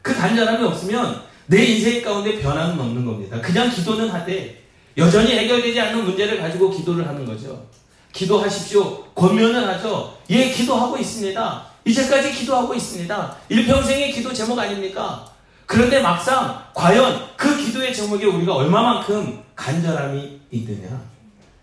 그 0.02 0.12
간절함이 0.14 0.64
없으면 0.66 1.22
내 1.46 1.62
인생 1.62 2.02
가운데 2.02 2.40
변화는 2.40 2.80
없는 2.80 3.04
겁니다. 3.04 3.40
그냥 3.40 3.70
기도는 3.70 4.08
하되 4.08 4.64
여전히 4.96 5.32
해결되지 5.32 5.78
않는 5.80 6.04
문제를 6.04 6.40
가지고 6.40 6.70
기도를 6.70 7.06
하는 7.06 7.24
거죠. 7.24 7.66
기도하십시오. 8.12 9.04
권면을 9.14 9.68
하죠. 9.68 10.16
예, 10.30 10.50
기도하고 10.50 10.96
있습니다. 10.96 11.66
이제까지 11.84 12.32
기도하고 12.32 12.74
있습니다. 12.74 13.36
일평생의 13.50 14.12
기도 14.12 14.32
제목 14.32 14.58
아닙니까? 14.58 15.26
그런데 15.66 16.00
막상 16.00 16.64
과연 16.72 17.36
그 17.36 17.56
기도의 17.56 17.92
제목에 17.92 18.24
우리가 18.24 18.54
얼마만큼 18.54 19.42
간절함이 19.54 20.40
있느냐? 20.52 21.02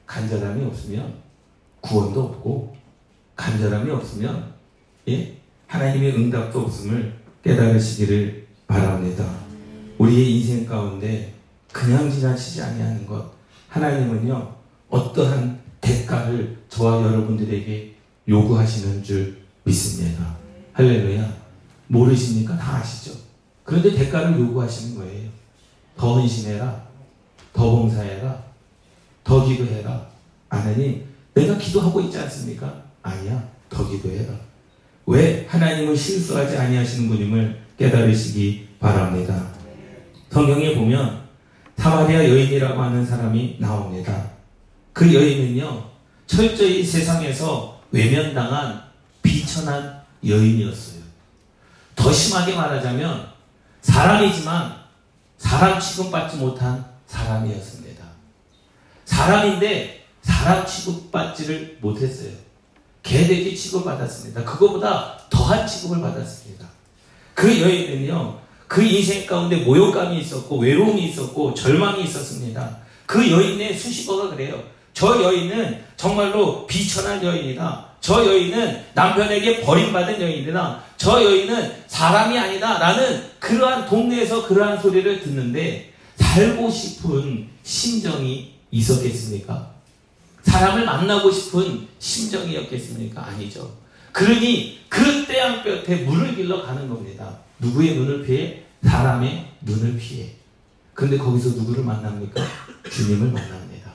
간절함이 0.05 0.65
없으면 0.65 1.13
구원도 1.81 2.21
없고 2.23 2.75
간절함이 3.35 3.91
없으면 3.91 4.53
예? 5.09 5.37
하나님의 5.67 6.15
응답도 6.15 6.61
없음을 6.61 7.13
깨달으시기를 7.43 8.47
바랍니다. 8.67 9.25
우리의 9.97 10.37
인생 10.37 10.65
가운데 10.65 11.33
그냥 11.71 12.09
지나치지 12.09 12.61
아니하는 12.61 13.05
것 13.05 13.31
하나님은요 13.69 14.55
어떠한 14.89 15.59
대가를 15.79 16.57
저와 16.69 17.03
여러분들에게 17.03 17.95
요구하시는 18.27 19.03
줄 19.03 19.41
믿습니다. 19.63 20.37
할렐루야. 20.73 21.33
모르십니까? 21.87 22.57
다 22.57 22.77
아시죠? 22.77 23.17
그런데 23.63 23.91
대가를 23.91 24.39
요구하시는 24.39 24.97
거예요. 24.97 25.29
더 25.97 26.15
헌신해라. 26.15 26.83
더 27.53 27.71
봉사해라. 27.71 28.43
더 29.23 29.45
기도해라. 29.45 30.07
하나님, 30.49 31.05
내가 31.33 31.57
기도하고 31.57 32.01
있지 32.01 32.17
않습니까? 32.19 32.83
아니야. 33.01 33.47
더 33.69 33.87
기도해라. 33.89 34.33
왜? 35.05 35.45
하나님은 35.49 35.95
실수하지 35.95 36.57
아니하시는 36.57 37.09
분임을 37.09 37.61
깨달으시기 37.77 38.67
바랍니다. 38.79 39.47
성경에 40.29 40.75
보면 40.75 41.21
사마리아 41.77 42.23
여인이라고 42.23 42.81
하는 42.81 43.05
사람이 43.05 43.57
나옵니다. 43.59 44.29
그 44.93 45.13
여인은요, 45.13 45.89
철저히 46.27 46.83
세상에서 46.83 47.81
외면당한 47.91 48.83
비천한 49.21 50.01
여인이었어요. 50.25 51.01
더 51.95 52.11
심하게 52.11 52.55
말하자면 52.55 53.27
사람이지만 53.81 54.75
사람 55.37 55.79
취급받지 55.79 56.37
못한 56.37 56.85
사람이었습니다. 57.07 58.03
사람인데 59.05 60.00
사람 60.41 60.65
취급받지를 60.65 61.77
못했어요. 61.81 62.31
개돼지 63.03 63.55
취급받았습니다. 63.55 64.43
그거보다 64.43 65.19
더한 65.29 65.67
취급을 65.67 66.01
받았습니다. 66.01 66.67
그 67.35 67.61
여인은요, 67.61 68.39
그 68.67 68.81
인생 68.81 69.27
가운데 69.27 69.57
모욕감이 69.57 70.19
있었고 70.19 70.57
외로움이 70.57 71.09
있었고 71.09 71.53
절망이 71.53 72.03
있었습니다. 72.05 72.77
그 73.05 73.29
여인의 73.29 73.77
수식어가 73.77 74.35
그래요. 74.35 74.63
저 74.93 75.21
여인은 75.21 75.83
정말로 75.95 76.65
비천한 76.65 77.23
여인이다. 77.23 77.85
저 78.01 78.25
여인은 78.25 78.85
남편에게 78.95 79.61
버림받은 79.61 80.19
여인이다. 80.21 80.83
저 80.97 81.23
여인은 81.23 81.83
사람이 81.85 82.37
아니다. 82.37 82.79
라는 82.79 83.23
그러한 83.39 83.87
동네에서 83.87 84.47
그러한 84.47 84.81
소리를 84.81 85.21
듣는데 85.21 85.93
살고 86.15 86.71
싶은 86.71 87.47
심정이 87.61 88.55
있었겠습니까? 88.71 89.70
사람을 90.43 90.85
만나고 90.85 91.31
싶은 91.31 91.87
심정이었겠습니까? 91.99 93.25
아니죠. 93.25 93.71
그러니 94.11 94.79
그 94.89 95.25
태양볕에 95.25 95.97
물을 95.97 96.35
길러 96.35 96.63
가는 96.63 96.89
겁니다. 96.89 97.39
누구의 97.59 97.95
눈을 97.95 98.23
피해? 98.25 98.63
사람의 98.83 99.47
눈을 99.61 99.97
피해. 99.97 100.31
그런데 100.93 101.17
거기서 101.17 101.49
누구를 101.49 101.83
만납니까? 101.83 102.41
주님을 102.89 103.31
만납니다. 103.31 103.91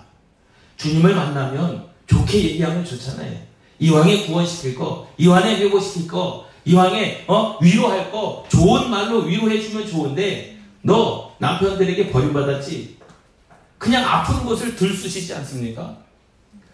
주님을 0.77 1.15
만나면 1.15 1.87
좋게 2.07 2.43
얘기하면 2.45 2.85
좋잖아요. 2.85 3.37
이왕에 3.79 4.27
구원시킬 4.27 4.75
거, 4.75 5.09
이왕에 5.19 5.57
회복시킬 5.57 6.09
거, 6.09 6.47
이왕에 6.65 7.25
어? 7.29 7.59
위로할 7.61 8.11
거, 8.11 8.45
좋은 8.49 8.91
말로 8.91 9.21
위로해주면 9.21 9.87
좋은데 9.87 10.59
너 10.83 11.35
남편들에게 11.39 12.11
버림받았지? 12.11 12.97
그냥 13.79 14.05
아픈 14.05 14.45
곳을 14.45 14.75
들쑤시지 14.75 15.35
않습니까? 15.35 16.06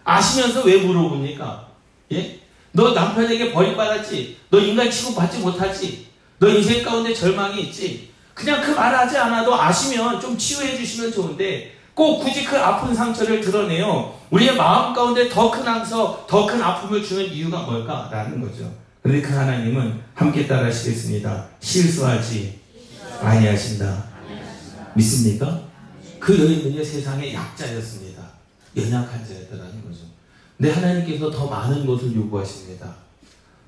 아시면서 0.05 0.63
왜 0.63 0.79
물어봅니까? 0.79 1.69
예? 2.13 2.39
너 2.73 2.93
남편에게 2.93 3.53
버림받았지? 3.53 4.39
너 4.51 4.59
인간 4.59 4.91
취급받지 4.91 5.39
못하지? 5.39 6.07
너 6.39 6.49
인생 6.49 6.83
가운데 6.83 7.13
절망이 7.15 7.63
있지? 7.65 8.11
그냥 8.35 8.63
그 8.63 8.73
말 8.75 8.95
하지 8.95 9.17
않아도 9.19 9.55
아시면 9.55 10.21
좀 10.21 10.37
치유해 10.37 10.77
주시면 10.77 11.13
좋은데 11.13 11.75
꼭 11.95 12.21
굳이 12.21 12.45
그 12.45 12.59
아픈 12.59 12.95
상처를 12.95 13.41
드러내요. 13.41 14.19
우리의 14.31 14.57
마음 14.57 14.95
가운데 14.95 15.29
더큰 15.29 15.63
상처, 15.63 16.25
더큰 16.27 16.63
아픔을 16.63 17.05
주는 17.05 17.27
이유가 17.31 17.61
뭘까라는 17.61 18.41
거죠. 18.41 18.73
그런데 19.03 19.21
그 19.27 19.35
하나님은 19.35 20.01
함께 20.15 20.47
따라 20.47 20.67
하시겠습니다. 20.67 21.47
실수하지 21.61 22.59
아니하신다. 23.21 24.05
믿습니까? 24.95 25.61
그 26.19 26.39
여인은요 26.39 26.83
세상의 26.83 27.35
약자였습니다. 27.35 28.22
연약한 28.77 29.27
자였다라는 29.27 29.83
거죠. 29.85 30.01
근데 30.57 30.73
하나님께서 30.73 31.31
더 31.31 31.47
많은 31.47 31.87
것을 31.87 32.15
요구하십니다. 32.15 32.95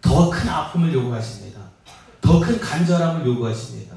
더 0.00 0.30
큰 0.30 0.48
아픔을 0.48 0.92
요구하십니다. 0.92 1.60
더 2.20 2.40
큰 2.40 2.60
간절함을 2.60 3.26
요구하십니다. 3.26 3.94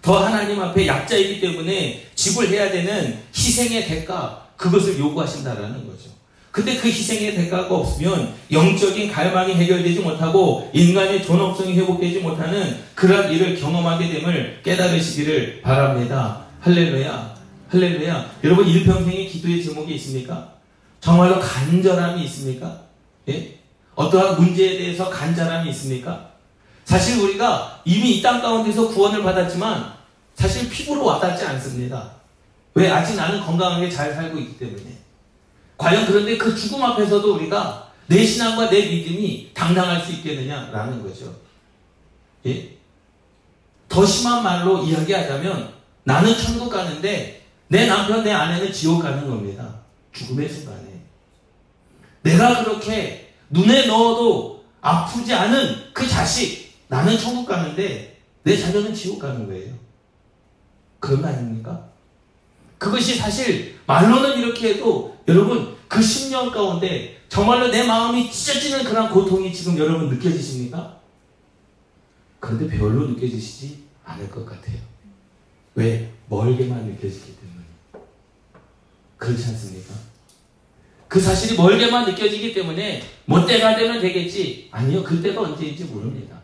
더 0.00 0.24
하나님 0.24 0.60
앞에 0.60 0.86
약자이기 0.86 1.40
때문에 1.40 2.06
지불해야 2.14 2.70
되는 2.72 3.18
희생의 3.34 3.86
대가 3.86 4.48
그것을 4.56 4.98
요구하신다라는 4.98 5.86
거죠. 5.86 6.10
근데 6.50 6.76
그 6.76 6.88
희생의 6.88 7.34
대가가 7.34 7.74
없으면 7.74 8.34
영적인 8.50 9.10
갈망이 9.10 9.54
해결되지 9.54 10.00
못하고 10.00 10.70
인간의 10.74 11.22
존엄성이 11.24 11.74
회복되지 11.78 12.18
못하는 12.20 12.78
그런 12.94 13.32
일을 13.32 13.58
경험하게 13.58 14.10
됨을 14.10 14.60
깨달으시기를 14.62 15.62
바랍니다. 15.62 16.44
할렐루야. 16.60 17.31
할렐루야. 17.72 18.32
여러분 18.44 18.68
일평생의 18.68 19.28
기도의 19.28 19.64
제목이 19.64 19.94
있습니까? 19.94 20.52
정말로 21.00 21.40
간절함이 21.40 22.22
있습니까? 22.24 22.82
예? 23.30 23.58
어떠한 23.94 24.38
문제에 24.42 24.76
대해서 24.76 25.08
간절함이 25.08 25.70
있습니까? 25.70 26.32
사실 26.84 27.18
우리가 27.22 27.80
이미 27.86 28.18
이 28.18 28.22
땅 28.22 28.42
가운데서 28.42 28.88
구원을 28.88 29.22
받았지만 29.22 29.90
사실 30.34 30.68
피부로 30.68 31.06
와닿지 31.06 31.46
않습니다. 31.46 32.10
왜? 32.74 32.90
아직 32.90 33.14
나는 33.16 33.40
건강하게 33.40 33.88
잘 33.88 34.12
살고 34.12 34.38
있기 34.38 34.58
때문에. 34.58 34.98
과연 35.78 36.04
그런데 36.04 36.36
그 36.36 36.54
죽음 36.54 36.82
앞에서도 36.82 37.34
우리가 37.36 37.90
내 38.06 38.22
신앙과 38.22 38.68
내 38.68 38.86
믿음이 38.86 39.50
당당할 39.54 39.98
수 40.04 40.12
있겠느냐라는 40.12 41.02
거죠. 41.02 41.34
예? 42.46 42.76
더 43.88 44.04
심한 44.04 44.42
말로 44.42 44.82
이야기하자면 44.82 45.72
나는 46.04 46.36
천국 46.36 46.68
가는데 46.68 47.41
내 47.72 47.86
남편, 47.86 48.22
내 48.22 48.30
아내는 48.30 48.70
지옥 48.70 49.02
가는 49.02 49.26
겁니다. 49.26 49.80
죽음의 50.12 50.46
순간에. 50.46 51.00
내가 52.20 52.62
그렇게 52.62 53.32
눈에 53.48 53.86
넣어도 53.86 54.62
아프지 54.82 55.32
않은 55.32 55.94
그 55.94 56.06
자식, 56.06 56.74
나는 56.88 57.16
천국 57.16 57.46
가는데 57.46 58.20
내 58.42 58.58
자녀는 58.58 58.92
지옥 58.92 59.20
가는 59.20 59.46
거예요. 59.46 59.72
그런 61.00 61.22
거 61.22 61.28
아닙니까? 61.28 61.88
그것이 62.76 63.16
사실 63.16 63.80
말로는 63.86 64.38
이렇게 64.38 64.74
해도 64.74 65.16
여러분 65.26 65.74
그 65.88 66.00
10년 66.00 66.52
가운데 66.52 67.22
정말로 67.30 67.68
내 67.68 67.86
마음이 67.86 68.30
찢어지는 68.30 68.84
그런 68.84 69.10
고통이 69.10 69.50
지금 69.50 69.78
여러분 69.78 70.10
느껴지십니까? 70.10 71.00
그런데 72.38 72.66
별로 72.76 73.08
느껴지시지 73.08 73.84
않을 74.04 74.30
것 74.30 74.44
같아요. 74.44 74.76
왜? 75.74 76.12
멀게만 76.28 76.84
느껴지기 76.84 77.36
때문에. 77.36 77.41
그렇지 79.22 79.46
않습니까? 79.50 79.94
그 81.06 81.20
사실이 81.20 81.56
멀게만 81.56 82.06
느껴지기 82.06 82.52
때문에 82.54 83.02
뭐 83.26 83.46
때가 83.46 83.76
되면 83.76 84.00
되겠지. 84.00 84.68
아니요. 84.72 85.04
그 85.04 85.22
때가 85.22 85.42
언제인지 85.42 85.84
모릅니다. 85.84 86.38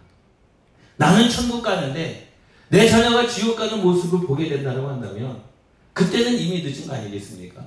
나는 0.97 1.29
천국 1.29 1.63
가는데 1.63 2.33
내 2.69 2.89
자녀가 2.89 3.27
지옥 3.27 3.57
가는 3.57 3.83
모습을 3.83 4.27
보게 4.27 4.49
된다고 4.49 4.87
한다면 4.87 5.41
그때는 5.93 6.39
이미 6.39 6.63
늦은 6.63 6.87
거 6.87 6.95
아니겠습니까? 6.95 7.65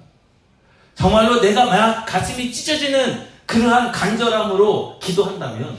정말로 0.95 1.41
내가 1.41 1.65
막 1.65 2.05
가슴이 2.05 2.51
찢어지는 2.51 3.27
그러한 3.45 3.91
간절함으로 3.91 4.99
기도한다면 4.99 5.77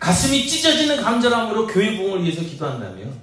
가슴이 0.00 0.48
찢어지는 0.48 1.00
간절함으로 1.02 1.66
교회 1.66 1.96
부흥을 1.96 2.24
위해서 2.24 2.40
기도한다면 2.42 3.14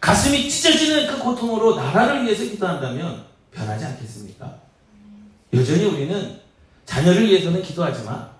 가슴이 0.00 0.50
찢어지는 0.50 1.06
그 1.06 1.18
고통으로 1.18 1.76
나라를 1.76 2.24
위해서 2.24 2.42
기도한다면 2.42 3.24
변하지 3.52 3.84
않겠습니까? 3.84 4.63
여전히 5.54 5.84
우리는 5.84 6.40
자녀를 6.84 7.28
위해서는 7.28 7.62
기도하지만 7.62 8.30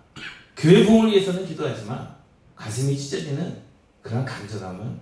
교회 0.56 0.84
부흥을 0.84 1.12
위해서는 1.12 1.46
기도하지만 1.46 2.14
가슴이 2.56 2.96
찢어지는 2.96 3.62
그런 4.02 4.24
간절함은 4.24 4.98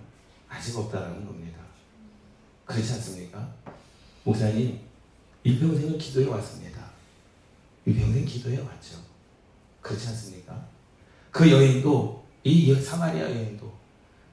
아직 0.49 0.77
없다라는 0.77 1.25
겁니다. 1.25 1.59
그렇지 2.65 2.93
않습니까? 2.93 3.53
목사님, 4.23 4.79
일평생을 5.43 5.97
기도해 5.97 6.27
왔습니다. 6.27 6.81
일평생 7.85 8.25
기도해 8.25 8.59
왔죠. 8.59 8.97
그렇지 9.81 10.07
않습니까? 10.07 10.65
그 11.31 11.49
여인도, 11.51 12.23
이 12.43 12.73
사마리아 12.75 13.29
여인도, 13.29 13.71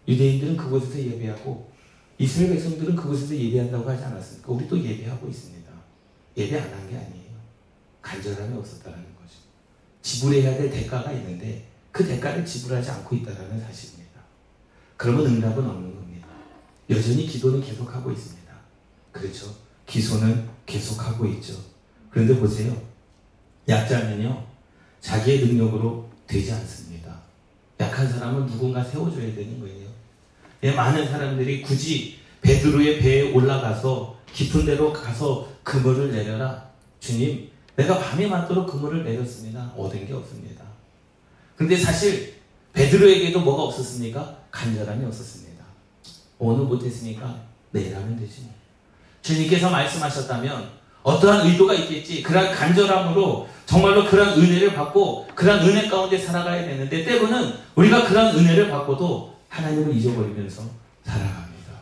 유대인들은 0.06 0.56
그곳에서 0.56 0.98
예배하고, 0.98 1.70
이스라엘 2.18 2.52
백성들은 2.52 2.94
그곳에서 2.94 3.34
예배한다고 3.34 3.88
하지 3.90 4.04
않았습니까? 4.04 4.52
우리 4.52 4.68
또 4.68 4.78
예배하고 4.78 5.28
있습니다. 5.28 5.70
예배 6.36 6.56
안 6.60 6.70
한 6.72 6.88
게 6.88 6.96
아니에요. 6.96 7.19
간절함이 8.02 8.56
없었다는 8.58 8.98
거죠. 8.98 9.36
지불해야 10.02 10.56
될 10.56 10.70
대가가 10.70 11.12
있는데, 11.12 11.66
그 11.92 12.06
대가를 12.06 12.44
지불하지 12.44 12.90
않고 12.90 13.16
있다는 13.16 13.60
사실입니다. 13.60 14.20
그러면 14.96 15.26
응답은 15.26 15.64
없는 15.64 15.94
겁니다. 15.94 16.28
여전히 16.88 17.26
기도는 17.26 17.62
계속하고 17.62 18.10
있습니다. 18.10 18.52
그렇죠? 19.12 19.54
기소는 19.86 20.48
계속하고 20.66 21.26
있죠. 21.26 21.54
그런데 22.10 22.38
보세요. 22.38 22.80
약자는요, 23.68 24.46
자기의 25.00 25.46
능력으로 25.46 26.08
되지 26.26 26.52
않습니다. 26.52 27.20
약한 27.78 28.08
사람은 28.08 28.46
누군가 28.46 28.84
세워줘야 28.84 29.34
되는 29.34 29.60
거예요. 29.60 29.88
예, 30.62 30.72
많은 30.72 31.08
사람들이 31.08 31.62
굳이 31.62 32.18
베드로의 32.42 33.00
배에 33.00 33.32
올라가서 33.32 34.18
깊은 34.32 34.66
데로 34.66 34.92
가서 34.92 35.50
그물을 35.62 36.12
내려라. 36.12 36.70
주님, 37.00 37.50
내가 37.76 37.98
밤에 37.98 38.26
맞도록 38.26 38.70
그물을 38.70 39.04
내렸습니다. 39.04 39.72
얻은 39.76 40.06
게 40.06 40.12
없습니다. 40.12 40.64
근데 41.56 41.76
사실 41.76 42.40
베드로에게도 42.72 43.40
뭐가 43.40 43.64
없었습니까? 43.64 44.38
간절함이 44.50 45.04
없었습니다. 45.06 45.64
오늘 46.38 46.64
못했으니까 46.64 47.42
내일 47.70 47.94
하면 47.94 48.18
되지. 48.18 48.48
주님께서 49.22 49.70
말씀하셨다면 49.70 50.80
어떠한 51.02 51.46
의도가 51.46 51.74
있겠지. 51.74 52.22
그러한 52.22 52.54
간절함으로 52.54 53.48
정말로 53.66 54.04
그러한 54.06 54.38
은혜를 54.38 54.74
받고 54.74 55.28
그러한 55.34 55.66
은혜 55.66 55.88
가운데 55.88 56.18
살아가야 56.18 56.64
되는데 56.64 57.04
때로는 57.04 57.54
우리가 57.74 58.06
그러한 58.06 58.36
은혜를 58.36 58.70
받고도 58.70 59.34
하나님을 59.48 59.94
잊어버리면서 59.96 60.62
살아갑니다. 61.04 61.72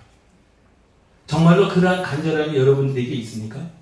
정말로 1.26 1.68
그러한 1.68 2.02
간절함이 2.02 2.56
여러분들에게 2.56 3.14
있습니까? 3.16 3.77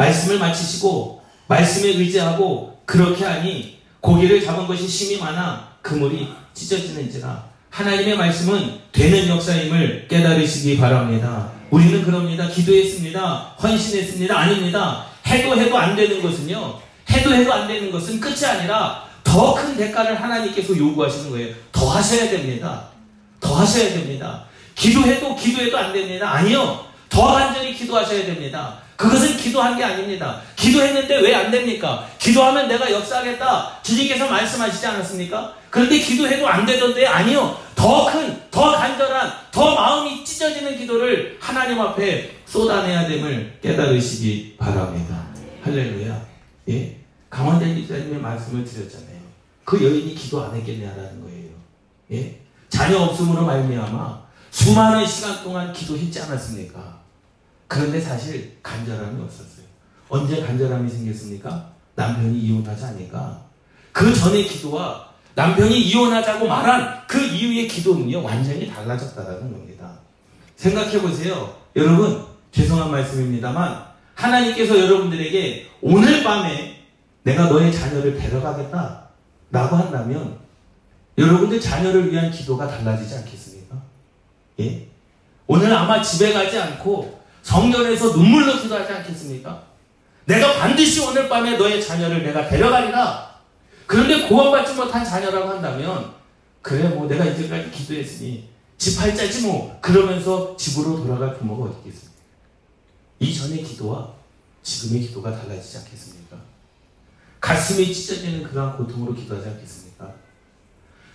말씀을 0.00 0.38
마치시고 0.38 1.22
말씀에 1.46 1.90
의지하고 1.90 2.80
그렇게 2.86 3.24
하니 3.24 3.78
고기를 4.00 4.42
잡은 4.42 4.66
것이 4.66 4.88
심이 4.88 5.18
많아 5.20 5.68
그물이 5.82 6.28
찢어지는지라 6.54 7.44
하나님의 7.68 8.16
말씀은 8.16 8.78
되는 8.92 9.28
역사임을 9.28 10.06
깨달으시기 10.08 10.78
바랍니다. 10.78 11.50
우리는 11.70 12.02
그럽니다. 12.02 12.48
기도했습니다. 12.48 13.56
헌신했습니다. 13.62 14.36
아닙니다. 14.36 15.04
해도 15.26 15.56
해도 15.56 15.78
안 15.78 15.94
되는 15.94 16.20
것은요. 16.22 16.78
해도 17.10 17.34
해도 17.34 17.52
안 17.52 17.68
되는 17.68 17.92
것은 17.92 18.18
끝이 18.18 18.44
아니라 18.44 19.04
더 19.22 19.54
큰 19.54 19.76
대가를 19.76 20.20
하나님께서 20.20 20.76
요구하시는 20.76 21.30
거예요. 21.30 21.54
더 21.70 21.88
하셔야 21.90 22.28
됩니다. 22.30 22.86
더 23.38 23.54
하셔야 23.54 23.90
됩니다. 23.90 24.44
기도해도 24.74 25.36
기도해도 25.36 25.78
안 25.78 25.92
됩니다. 25.92 26.30
아니요. 26.32 26.84
더 27.08 27.26
간절히 27.26 27.74
기도하셔야 27.74 28.24
됩니다. 28.26 28.78
그것은 29.00 29.34
기도한 29.38 29.78
게 29.78 29.82
아닙니다. 29.84 30.42
기도했는데 30.56 31.20
왜 31.20 31.34
안 31.34 31.50
됩니까? 31.50 32.06
기도하면 32.18 32.68
내가 32.68 32.90
역사하겠다. 32.92 33.78
주님께서 33.82 34.28
말씀하시지 34.28 34.86
않았습니까? 34.86 35.54
그런데 35.70 35.98
기도해도 35.98 36.46
안 36.46 36.66
되던데 36.66 37.06
아니요. 37.06 37.58
더 37.74 38.12
큰, 38.12 38.38
더 38.50 38.72
간절한, 38.72 39.32
더 39.50 39.74
마음이 39.74 40.22
찢어지는 40.22 40.76
기도를 40.76 41.38
하나님 41.40 41.80
앞에 41.80 42.42
쏟아내야 42.44 43.08
됨을 43.08 43.58
깨달으시기 43.62 44.56
바랍니다. 44.58 45.24
할렐루야. 45.64 46.20
예. 46.68 46.96
강원대 47.30 47.72
기자님의 47.74 48.20
말씀을 48.20 48.64
드렸잖아요. 48.66 49.18
그 49.64 49.82
여인이 49.82 50.14
기도 50.14 50.44
안 50.44 50.54
했겠냐라는 50.54 51.22
거예요. 51.22 51.48
예. 52.12 52.38
자녀 52.68 52.98
없음으로 52.98 53.46
말미암아 53.46 54.20
수많은 54.50 55.06
시간 55.06 55.42
동안 55.42 55.72
기도했지 55.72 56.20
않았습니까? 56.20 56.99
그런데 57.70 58.00
사실 58.00 58.58
간절함이 58.64 59.22
없었어요. 59.22 59.64
언제 60.08 60.44
간절함이 60.44 60.90
생겼습니까? 60.90 61.70
남편이 61.94 62.36
이혼하지 62.36 62.84
않으니까. 62.84 63.44
그 63.92 64.12
전의 64.12 64.44
기도와 64.44 65.08
남편이 65.36 65.80
이혼하자고 65.82 66.48
말한 66.48 67.06
그 67.06 67.20
이후의 67.20 67.68
기도는요, 67.68 68.24
완전히 68.24 68.68
달라졌다는 68.68 69.52
겁니다. 69.52 69.88
생각해 70.56 71.00
보세요. 71.00 71.54
여러분, 71.76 72.26
죄송한 72.50 72.90
말씀입니다만, 72.90 73.84
하나님께서 74.16 74.76
여러분들에게 74.76 75.68
오늘 75.80 76.24
밤에 76.24 76.84
내가 77.22 77.44
너의 77.44 77.72
자녀를 77.72 78.18
데려가겠다. 78.18 79.10
라고 79.52 79.76
한다면, 79.76 80.38
여러분들 81.16 81.60
자녀를 81.60 82.10
위한 82.10 82.32
기도가 82.32 82.66
달라지지 82.66 83.14
않겠습니까? 83.14 83.76
예? 84.58 84.88
오늘 85.46 85.72
아마 85.72 86.02
집에 86.02 86.32
가지 86.32 86.58
않고 86.58 87.19
성전에서 87.42 88.12
눈물로 88.16 88.60
기도하지 88.60 88.92
않겠습니까? 88.92 89.64
내가 90.24 90.54
반드시 90.54 91.00
오늘 91.00 91.28
밤에 91.28 91.56
너의 91.56 91.82
자녀를 91.82 92.22
내가 92.22 92.48
데려가리라. 92.48 93.40
그런데 93.86 94.28
구원받지 94.28 94.74
못한 94.74 95.04
자녀라고 95.04 95.48
한다면 95.48 96.12
그래 96.62 96.88
뭐 96.88 97.08
내가 97.08 97.24
이제까지 97.24 97.70
기도했으니 97.70 98.48
집 98.78 98.98
팔자지 98.98 99.42
뭐 99.42 99.78
그러면서 99.80 100.56
집으로 100.56 101.02
돌아갈 101.02 101.36
부모가 101.36 101.70
어디 101.70 101.78
있겠습니까? 101.78 102.20
이전의 103.18 103.64
기도와 103.64 104.12
지금의 104.62 105.06
기도가 105.08 105.36
달라지지 105.36 105.78
않겠습니까? 105.78 106.36
가슴이 107.40 107.92
찢어지는 107.92 108.44
그러한 108.44 108.76
고통으로 108.76 109.14
기도하지 109.14 109.48
않겠습니까? 109.48 110.14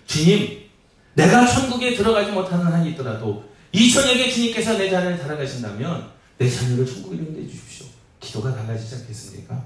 주님, 0.06 0.68
내가 1.14 1.46
천국에 1.46 1.94
들어가지 1.94 2.30
못하는 2.30 2.66
한이 2.66 2.90
있더라도 2.90 3.44
이 3.72 3.90
저녁에 3.90 4.30
주님께서 4.30 4.76
내 4.76 4.90
자녀를 4.90 5.18
달아가신다면 5.18 6.15
내 6.38 6.48
자녀를 6.48 6.86
천국에 6.86 7.16
보내주십시오. 7.16 7.86
기도가 8.20 8.54
달라지지 8.54 8.96
않겠습니까? 8.96 9.64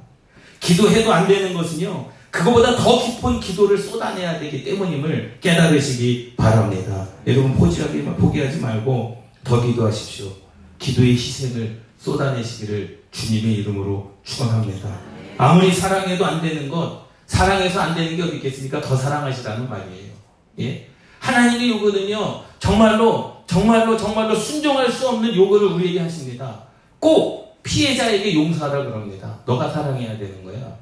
기도해도 0.61 1.13
안 1.13 1.27
되는 1.27 1.55
것은요, 1.55 2.11
그거보다 2.31 2.77
더 2.77 3.05
깊은 3.05 3.41
기도를 3.41 3.79
쏟아내야 3.79 4.39
되기 4.39 4.63
때문임을 4.63 5.39
깨달으시기 5.41 6.35
바랍니다. 6.37 7.09
여러분 7.27 7.55
포기하지, 7.55 8.03
포기하지 8.05 8.61
말고 8.61 9.25
더 9.43 9.63
기도하십시오. 9.65 10.33
기도의 10.79 11.15
희생을 11.15 11.81
쏟아내시기를 11.99 13.03
주님의 13.11 13.57
이름으로 13.57 14.15
축원합니다. 14.25 15.01
아무리 15.39 15.73
사랑해도 15.73 16.25
안 16.25 16.41
되는 16.41 16.69
것, 16.69 17.07
사랑해서 17.27 17.81
안 17.81 17.95
되는 17.95 18.17
게 18.17 18.23
어디 18.23 18.37
있겠습니까? 18.37 18.81
더 18.81 18.95
사랑하시라는 18.97 19.69
말이에요. 19.69 20.13
예? 20.61 20.89
하나님의 21.19 21.71
요구는요, 21.71 22.43
정말로, 22.59 23.40
정말로, 23.51 23.97
정말로 23.97 24.33
순종할 24.33 24.93
수 24.93 25.09
없는 25.09 25.35
요구를 25.35 25.73
우리에게 25.73 25.99
하십니다. 25.99 26.63
꼭 27.01 27.61
피해자에게 27.65 28.33
용서하라 28.33 28.85
그럽니다. 28.85 29.41
너가 29.45 29.69
사랑해야 29.69 30.17
되는 30.17 30.45
거야. 30.45 30.77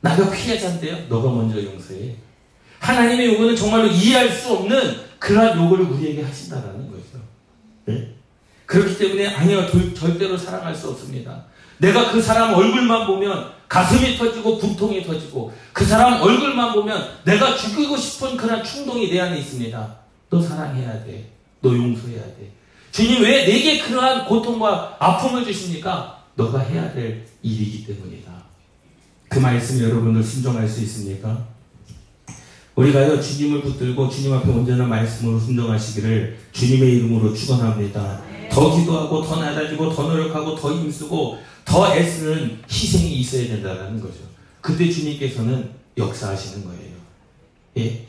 나가 0.00 0.30
피해자인데요. 0.30 1.08
너가 1.08 1.28
먼저 1.28 1.60
용서해. 1.60 2.14
하나님의 2.78 3.34
요구는 3.34 3.56
정말로 3.56 3.88
이해할 3.88 4.30
수 4.30 4.52
없는 4.52 4.94
그러한 5.18 5.58
요구를 5.58 5.86
우리에게 5.86 6.22
하신다라는 6.22 6.88
거죠. 6.88 7.18
네? 7.86 8.14
그렇기 8.66 8.96
때문에 8.96 9.26
아니요 9.26 9.66
절대로 9.92 10.36
사랑할 10.36 10.72
수 10.72 10.88
없습니다. 10.90 11.46
내가 11.78 12.12
그 12.12 12.22
사람 12.22 12.54
얼굴만 12.54 13.08
보면 13.08 13.50
가슴이 13.68 14.16
터지고 14.16 14.58
분통이 14.58 15.02
터지고 15.02 15.52
그 15.72 15.84
사람 15.84 16.22
얼굴만 16.22 16.74
보면 16.74 17.08
내가 17.24 17.56
죽이고 17.56 17.96
싶은 17.96 18.36
그런 18.36 18.62
충동이 18.62 19.10
내 19.10 19.18
안에 19.18 19.40
있습니다. 19.40 19.96
너 20.30 20.40
사랑해야 20.40 21.04
돼. 21.04 21.31
너 21.62 21.74
용서해야 21.74 22.20
돼. 22.20 22.52
주님 22.90 23.22
왜 23.22 23.46
내게 23.46 23.78
그러한 23.78 24.26
고통과 24.26 24.96
아픔을 24.98 25.44
주십니까? 25.44 26.22
너가 26.34 26.58
해야 26.60 26.92
될 26.92 27.24
일이기 27.42 27.86
때문이다. 27.86 28.30
그 29.28 29.38
말씀 29.38 29.82
여러분들 29.82 30.22
순종할 30.22 30.68
수 30.68 30.82
있습니까? 30.82 31.46
우리가요 32.74 33.20
주님을 33.20 33.62
붙들고 33.62 34.08
주님 34.08 34.32
앞에 34.32 34.50
온전한 34.50 34.88
말씀으로 34.88 35.38
순종하시기를 35.38 36.38
주님의 36.52 36.96
이름으로 36.96 37.34
축원합니다. 37.34 38.22
더 38.50 38.76
기도하고 38.76 39.22
더 39.22 39.36
낮아지고 39.36 39.94
더 39.94 40.02
노력하고 40.08 40.54
더 40.54 40.74
힘쓰고 40.74 41.38
더 41.64 41.94
애쓰는 41.94 42.62
희생이 42.70 43.20
있어야 43.20 43.48
된다는 43.48 44.00
거죠. 44.00 44.18
그때 44.60 44.90
주님께서는 44.90 45.70
역사하시는 45.96 46.64
거예요. 46.64 46.92
예, 47.78 48.06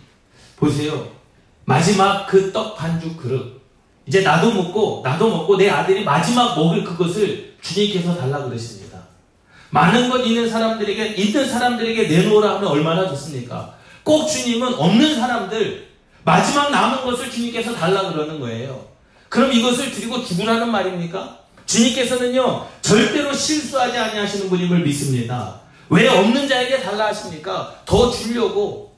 보세요. 0.57 1.22
마지막 1.65 2.27
그 2.27 2.51
떡 2.51 2.75
반죽 2.75 3.17
그릇 3.17 3.61
이제 4.05 4.21
나도 4.21 4.51
먹고 4.51 5.01
나도 5.03 5.29
먹고 5.29 5.57
내 5.57 5.69
아들이 5.69 6.03
마지막 6.03 6.55
먹을 6.55 6.83
그것을 6.83 7.55
주님께서 7.61 8.15
달라 8.17 8.43
그러십니다. 8.43 8.99
많은 9.69 10.09
것 10.09 10.19
있는 10.19 10.49
사람들에게 10.49 11.15
있는 11.15 11.49
사람들에게 11.49 12.07
내놓으라 12.07 12.55
하면 12.55 12.67
얼마나 12.67 13.07
좋습니까? 13.07 13.75
꼭 14.03 14.27
주님은 14.27 14.73
없는 14.75 15.15
사람들 15.15 15.87
마지막 16.25 16.69
남은 16.69 17.03
것을 17.03 17.31
주님께서 17.31 17.73
달라 17.73 18.11
그러는 18.11 18.39
거예요. 18.39 18.85
그럼 19.29 19.51
이것을 19.51 19.91
드리고 19.91 20.23
죽으라는 20.23 20.69
말입니까? 20.69 21.39
주님께서는요 21.65 22.67
절대로 22.81 23.33
실수하지 23.33 23.97
아니하시는 23.97 24.49
분임을 24.49 24.79
믿습니다. 24.79 25.61
왜 25.89 26.07
없는 26.07 26.47
자에게 26.47 26.81
달라 26.81 27.07
하십니까? 27.07 27.73
더 27.85 28.11
주려고 28.11 28.92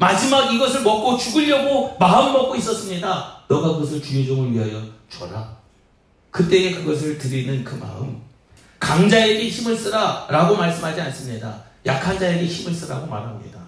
마지막 0.00 0.50
이것을 0.50 0.80
먹고 0.80 1.18
죽으려고 1.18 1.94
마음 2.00 2.32
먹고 2.32 2.56
있었습니다. 2.56 3.36
너가 3.46 3.74
그것을 3.74 4.02
주의 4.02 4.26
종을 4.26 4.50
위하여 4.50 4.82
줘라. 5.10 5.46
그때에 6.30 6.72
그것을 6.76 7.18
드리는 7.18 7.62
그 7.62 7.74
마음. 7.74 8.22
강자에게 8.78 9.50
힘을 9.50 9.76
쓰라 9.76 10.26
라고 10.30 10.56
말씀하지 10.56 11.02
않습니다. 11.02 11.54
약한 11.84 12.18
자에게 12.18 12.46
힘을 12.46 12.72
쓰라고 12.72 13.06
말합니다. 13.08 13.60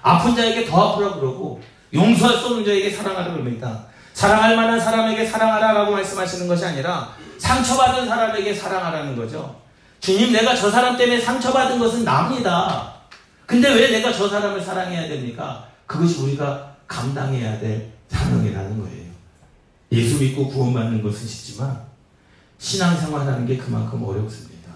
아픈 0.00 0.34
자에게 0.34 0.64
더 0.64 0.92
아프라 0.92 1.16
그러고 1.16 1.60
용서할 1.92 2.38
수 2.38 2.46
없는 2.46 2.64
자에게 2.64 2.90
사랑하라 2.90 3.32
그럽니다. 3.32 3.84
사랑할 4.14 4.56
만한 4.56 4.80
사람에게 4.80 5.26
사랑하라 5.26 5.72
라고 5.72 5.92
말씀하시는 5.92 6.48
것이 6.48 6.64
아니라 6.64 7.14
상처받은 7.36 8.08
사람에게 8.08 8.54
사랑하라는 8.54 9.16
거죠. 9.16 9.60
주님 10.00 10.32
내가 10.32 10.54
저 10.54 10.70
사람 10.70 10.96
때문에 10.96 11.20
상처받은 11.20 11.78
것은 11.78 12.04
납니다. 12.04 12.94
근데 13.44 13.68
왜 13.68 13.90
내가 13.90 14.10
저 14.10 14.26
사람을 14.26 14.62
사랑해야 14.62 15.08
됩니까? 15.08 15.73
그것이 15.94 16.20
우리가 16.22 16.76
감당해야 16.88 17.60
될 17.60 17.92
사명이라는 18.08 18.80
거예요. 18.80 19.04
예수 19.92 20.18
믿고 20.18 20.48
구원받는 20.48 21.02
것은 21.02 21.26
쉽지만 21.26 21.82
신앙생활하는 22.58 23.46
게 23.46 23.56
그만큼 23.56 24.02
어렵습니다. 24.02 24.72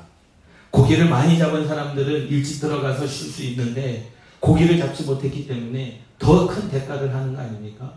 고기를 0.70 1.08
많이 1.08 1.36
잡은 1.36 1.66
사람들은 1.66 2.28
일찍 2.28 2.60
들어가서 2.60 3.04
쉴 3.06 3.28
수 3.30 3.42
있는데 3.42 4.12
고기를 4.38 4.78
잡지 4.78 5.02
못했기 5.02 5.48
때문에 5.48 6.02
더 6.20 6.46
큰 6.46 6.68
대가를 6.70 7.12
하는 7.12 7.34
거 7.34 7.40
아닙니까? 7.40 7.92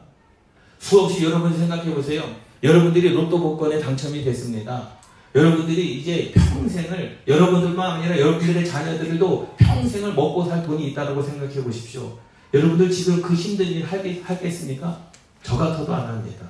수없이 0.80 1.24
여러분 1.24 1.56
생각해 1.56 1.94
보세요. 1.94 2.24
여러분들이 2.64 3.10
로또 3.10 3.40
복권에 3.40 3.80
당첨이 3.80 4.24
됐습니다. 4.24 4.90
여러분들이 5.36 6.00
이제 6.00 6.32
평생을 6.34 7.20
여러분들만 7.28 8.00
아니라 8.00 8.20
여러분들의 8.20 8.66
자녀들도 8.66 9.56
평생을 9.58 10.14
먹고 10.14 10.46
살 10.46 10.66
돈이 10.66 10.88
있다고 10.90 11.22
생각해 11.22 11.64
보십시오. 11.64 12.18
여러분들 12.54 12.92
지금 12.92 13.22
그 13.22 13.34
힘든 13.34 13.66
일 13.66 13.86
하겠, 13.86 14.22
하겠습니까? 14.24 15.12
저 15.44 15.58
같아도 15.58 15.94
안 15.94 16.08
합니다. 16.08 16.48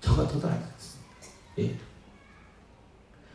저 0.00 0.14
같아도 0.14 0.46
안 0.46 0.54
하겠습니다. 0.54 1.02
예. 1.58 1.74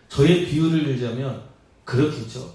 저의 0.07 0.45
비유를 0.45 0.85
들자면 0.85 1.43
그렇겠죠. 1.83 2.53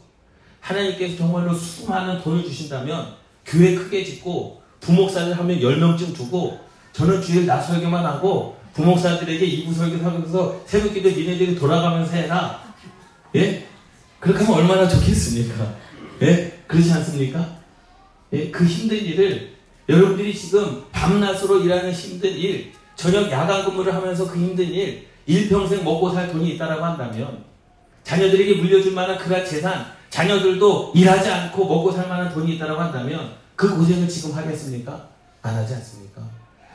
하나님께서 0.60 1.16
정말로 1.16 1.54
수많은 1.54 2.22
돈을 2.22 2.44
주신다면 2.44 3.14
교회 3.44 3.74
크게 3.74 4.04
짓고 4.04 4.62
부목사를 4.80 5.38
하면 5.38 5.58
10명쯤 5.58 6.14
두고 6.14 6.58
저는 6.92 7.20
주일 7.20 7.46
낮 7.46 7.62
설교만 7.62 8.04
하고 8.04 8.56
부목사들에게 8.74 9.44
이부 9.44 9.74
설교 9.74 10.04
하면서 10.04 10.60
새벽기도 10.66 11.10
니네들이 11.10 11.54
돌아가면서 11.56 12.12
해라. 12.12 12.62
예? 13.36 13.66
그렇게 14.18 14.44
하면 14.44 14.60
얼마나 14.60 14.88
좋겠습니까? 14.88 15.74
예? 16.22 16.62
그렇지 16.66 16.92
않습니까? 16.92 17.61
예? 18.32 18.50
그 18.50 18.64
힘든 18.64 18.96
일을 18.96 19.52
여러분들이 19.88 20.34
지금 20.34 20.84
밤낮으로 20.92 21.60
일하는 21.60 21.92
힘든 21.92 22.30
일, 22.30 22.72
저녁 22.94 23.30
야간 23.30 23.64
근무를 23.64 23.94
하면서 23.94 24.26
그 24.26 24.38
힘든 24.38 24.64
일, 24.64 25.06
일평생 25.26 25.84
먹고 25.84 26.10
살 26.12 26.30
돈이 26.30 26.50
있다라고 26.54 26.84
한다면 26.84 27.44
자녀들에게 28.04 28.60
물려줄 28.60 28.92
만한 28.92 29.18
그가 29.18 29.44
재산, 29.44 29.86
자녀들도 30.10 30.92
일하지 30.94 31.30
않고 31.30 31.66
먹고 31.66 31.92
살 31.92 32.08
만한 32.08 32.32
돈이 32.32 32.54
있다라고 32.54 32.80
한다면 32.80 33.32
그 33.54 33.76
고생을 33.76 34.08
지금 34.08 34.36
하겠습니까? 34.36 35.08
안 35.42 35.54
하지 35.54 35.74
않습니까? 35.74 36.22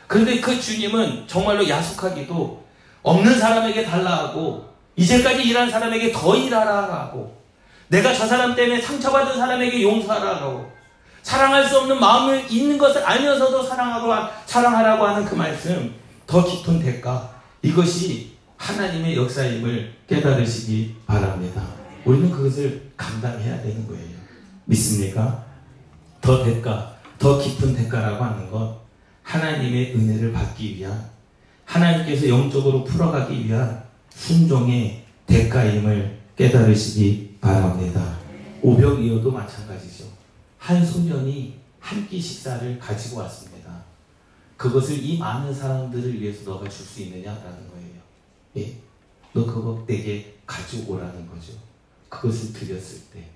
그런데 0.08 0.40
그 0.40 0.60
주님은 0.60 1.28
정말로 1.28 1.68
야속하기도 1.68 2.66
없는 3.04 3.40
사람에게 3.40 3.84
달라 3.84 4.18
하고 4.18 4.68
이제까지 4.96 5.44
일한 5.44 5.70
사람에게 5.70 6.12
더 6.12 6.36
일하라 6.36 6.92
하고 6.92 7.38
내가 7.90 8.14
저 8.14 8.26
사람 8.26 8.56
때문에 8.56 8.82
상처받은 8.82 9.38
사람에게 9.38 9.82
용서하라 9.84 10.38
하고 10.38 10.77
사랑할 11.28 11.68
수 11.68 11.80
없는 11.80 12.00
마음을 12.00 12.50
있는 12.50 12.78
것을 12.78 13.04
알면서도 13.04 13.62
사랑하고 13.62 14.34
사랑하라고 14.46 15.06
하는 15.06 15.26
그 15.26 15.36
말씀 15.36 15.94
더 16.26 16.42
깊은 16.42 16.80
대가 16.80 17.42
이것이 17.62 18.38
하나님의 18.56 19.18
역사임을 19.18 19.94
깨달으시기 20.08 20.96
바랍니다. 21.06 21.62
우리는 22.06 22.32
그것을 22.32 22.92
감당해야 22.96 23.62
되는 23.62 23.86
거예요. 23.88 24.06
믿습니까? 24.64 25.44
더 26.22 26.46
대가, 26.46 26.96
더 27.20 27.38
깊은 27.38 27.76
대가라고 27.76 28.24
하는 28.24 28.50
것 28.50 28.80
하나님의 29.24 29.96
은혜를 29.96 30.32
받기 30.32 30.78
위한 30.78 31.10
하나님께서 31.66 32.30
영적으로 32.30 32.86
풀어가기 32.86 33.46
위한 33.46 33.84
순종의 34.12 35.04
대가임을 35.26 36.20
깨달으시기 36.38 37.40
바랍니다. 37.42 38.16
오병이어도 38.62 39.30
마찬가지죠. 39.30 40.17
한 40.68 40.86
소년이 40.86 41.56
한 41.80 42.06
끼 42.10 42.20
식사를 42.20 42.78
가지고 42.78 43.20
왔습니다. 43.22 43.72
그것을 44.58 45.02
이 45.02 45.18
많은 45.18 45.54
사람들을 45.54 46.20
위해서 46.20 46.44
너가 46.52 46.68
줄 46.68 46.86
수 46.86 47.02
있느냐라는 47.04 47.70
거예요. 47.70 48.02
예? 48.58 48.76
너 49.32 49.46
그거 49.46 49.86
내게 49.88 50.36
가지고 50.46 50.96
오라는 50.96 51.26
거죠. 51.30 51.54
그것을 52.10 52.52
드렸을 52.52 53.00
때. 53.14 53.30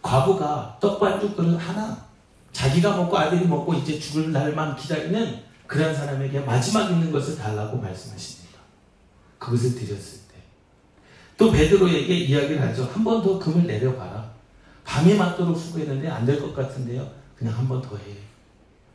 과부가 0.00 0.78
떡반죽 0.80 1.36
그릇 1.36 1.56
하나, 1.56 2.06
자기가 2.52 2.96
먹고 2.96 3.18
아들이 3.18 3.46
먹고 3.46 3.74
이제 3.74 3.98
죽을 3.98 4.30
날만 4.30 4.76
기다리는 4.76 5.42
그런 5.66 5.92
사람에게 5.94 6.38
마지막 6.40 6.88
있는 6.90 7.10
것을 7.10 7.36
달라고 7.36 7.78
말씀하십니다. 7.78 8.60
그것을 9.40 9.74
드렸을 9.74 10.18
때. 10.28 10.34
또 11.36 11.50
베드로에게 11.50 12.14
이야기를 12.16 12.62
하죠. 12.62 12.84
한 12.94 13.02
번 13.02 13.22
더 13.24 13.38
금을 13.40 13.66
내려봐라. 13.66 14.19
밤이 14.90 15.14
맞도록 15.14 15.56
수고했는데 15.56 16.08
안 16.08 16.26
될 16.26 16.40
것 16.40 16.52
같은데요. 16.54 17.08
그냥 17.36 17.56
한 17.56 17.68
번 17.68 17.80
더 17.80 17.96
해. 17.96 18.02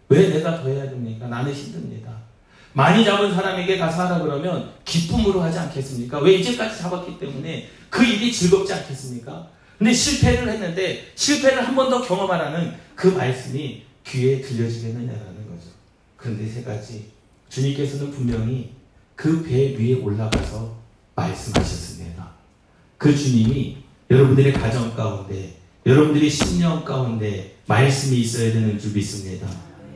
왜 0.10 0.27
내가 0.29 0.62
더 0.62 0.67
해야 0.67 0.89
됩니까? 0.89 1.27
나는 1.27 1.53
힘듭니다. 1.53 2.12
많이 2.73 3.05
잡은 3.05 3.34
사람에게 3.34 3.77
가서 3.77 4.03
하라 4.05 4.19
그러면 4.19 4.69
기쁨으로 4.84 5.41
하지 5.41 5.58
않겠습니까? 5.58 6.19
왜 6.19 6.34
이제까지 6.36 6.77
잡았기 6.81 7.17
때문에 7.17 7.69
그 7.89 8.03
일이 8.03 8.31
즐겁지 8.34 8.73
않겠습니까? 8.73 9.47
근데 9.77 9.93
실패를 9.93 10.49
했는데 10.49 11.12
실패를 11.15 11.65
한 11.65 11.75
번 11.75 11.89
더 11.89 12.01
경험하라는 12.01 12.73
그 12.95 13.08
말씀이 13.08 13.84
귀에 14.05 14.41
들려지겠느냐라는 14.41 15.49
거죠. 15.49 15.69
그런데 16.17 16.45
세 16.47 16.62
가지 16.63 17.12
주님께서는 17.49 18.12
분명히 18.12 18.73
그 19.15 19.41
배 19.43 19.77
위에 19.77 19.93
올라가서 20.01 20.75
말씀하셨습니다. 21.15 22.31
그 22.97 23.15
주님이 23.15 23.77
여러분들의 24.12 24.51
가정 24.53 24.93
가운데 24.93 25.55
여러분들이 25.86 26.30
신령 26.30 26.84
가운데 26.84 27.58
말씀이 27.67 28.19
있어야 28.21 28.52
되는 28.54 28.78
줄 28.80 28.91
믿습니다. 28.93 29.48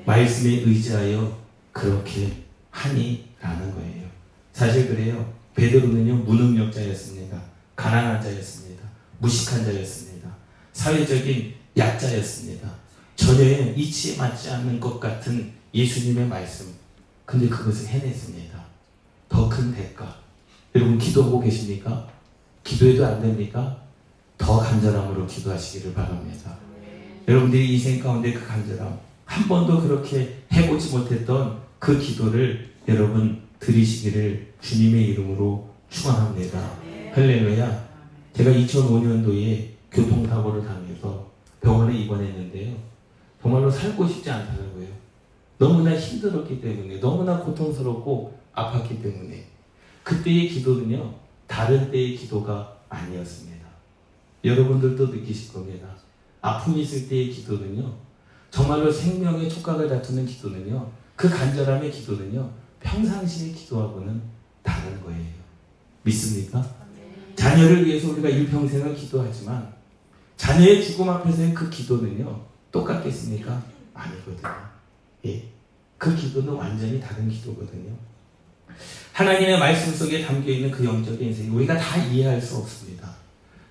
말씀에 0.06 0.62
의지하여 0.62 1.38
그렇게 1.72 2.44
하니라는 2.70 3.74
거예요. 3.74 4.08
사실 4.54 4.88
그래요. 4.88 5.34
베드로는요 5.56 6.16
무능력자였습니다. 6.18 7.42
가난한 7.76 8.22
자였습니다. 8.22 8.84
무식한 9.18 9.66
자였습니다. 9.66 10.30
사회적인 10.74 11.54
약자였습니다. 11.76 12.70
전혀 13.16 13.44
이치에 13.74 14.16
맞지 14.18 14.50
않는 14.52 14.80
것 14.80 15.00
같은 15.00 15.52
예수님의 15.74 16.28
말씀. 16.28 16.68
근데 17.26 17.48
그것을 17.50 17.88
해냈습니다. 17.88 18.60
더 19.28 19.50
큰 19.50 19.74
대가. 19.74 20.20
여러분 20.76 20.98
기도하고 20.98 21.40
계십니까? 21.40 22.08
기도해도 22.64 23.06
안 23.06 23.22
됩니까? 23.22 23.84
더 24.40 24.58
간절함으로 24.58 25.28
기도하시기를 25.28 25.94
바랍니다. 25.94 26.58
여러분들이 27.28 27.74
인생 27.74 28.00
가운데 28.00 28.34
그 28.34 28.48
간절함, 28.48 28.98
한 29.26 29.48
번도 29.48 29.82
그렇게 29.82 30.38
해보지 30.52 30.98
못했던 30.98 31.60
그 31.78 32.00
기도를 32.00 32.72
여러분 32.88 33.44
드리시기를 33.60 34.54
주님의 34.60 35.10
이름으로 35.10 35.70
축원합니다. 35.92 36.60
할렐루야. 37.14 37.90
제가 38.34 38.52
2005년도에 38.52 39.68
교통사고를 39.92 40.66
당해서 40.66 41.30
병원에 41.62 42.00
입원했는데요. 42.00 42.74
정말로 43.42 43.70
살고 43.70 44.08
싶지 44.08 44.32
않더라고요. 44.32 44.88
너무나 45.58 45.96
힘들었기 45.96 46.62
때문에, 46.62 47.00
너무나 47.00 47.40
고통스럽고 47.40 48.40
아팠기 48.56 49.04
때문에. 49.04 49.46
그때의 50.04 50.48
기도는요, 50.48 51.14
다른 51.48 51.92
때의 51.92 52.16
기도가 52.16 52.78
아니었습니다. 52.88 53.59
여러분들도 54.44 55.08
느끼실 55.08 55.54
겁니다. 55.54 55.88
아픔이 56.42 56.82
있을 56.82 57.10
때의 57.10 57.30
기도는요, 57.30 57.94
정말로 58.50 58.92
생명의 58.92 59.50
촉각을 59.50 59.90
다투는 59.90 60.26
기도는요, 60.26 60.92
그 61.16 61.30
간절함의 61.30 61.92
기도는요, 61.92 62.50
평상시의 62.80 63.54
기도하고는 63.54 64.22
다른 64.64 65.04
거예요. 65.04 65.40
믿습니까? 66.04 66.66
자녀를 67.36 67.86
위해서 67.86 68.12
우리가 68.12 68.30
일평생을 68.30 68.96
기도하지만, 68.96 69.74
자녀의 70.38 70.84
죽음 70.84 71.10
앞에서의 71.10 71.54
그 71.54 71.70
기도는요, 71.70 72.42
똑같겠습니까? 72.72 73.62
아니거든요. 73.94 74.50
예. 75.26 75.50
그 75.98 76.16
기도는 76.16 76.54
완전히 76.54 77.00
다른 77.02 77.28
기도거든요. 77.28 77.94
하나님의 79.12 79.60
말씀 79.60 79.94
속에 79.94 80.26
담겨 80.26 80.50
있는 80.50 80.72
그 80.72 80.86
영적인 80.86 81.28
인생, 81.28 81.54
우리가 81.54 81.78
다 81.78 81.98
이해할 81.98 82.42
수 82.42 82.56
없습니다. 82.56 83.19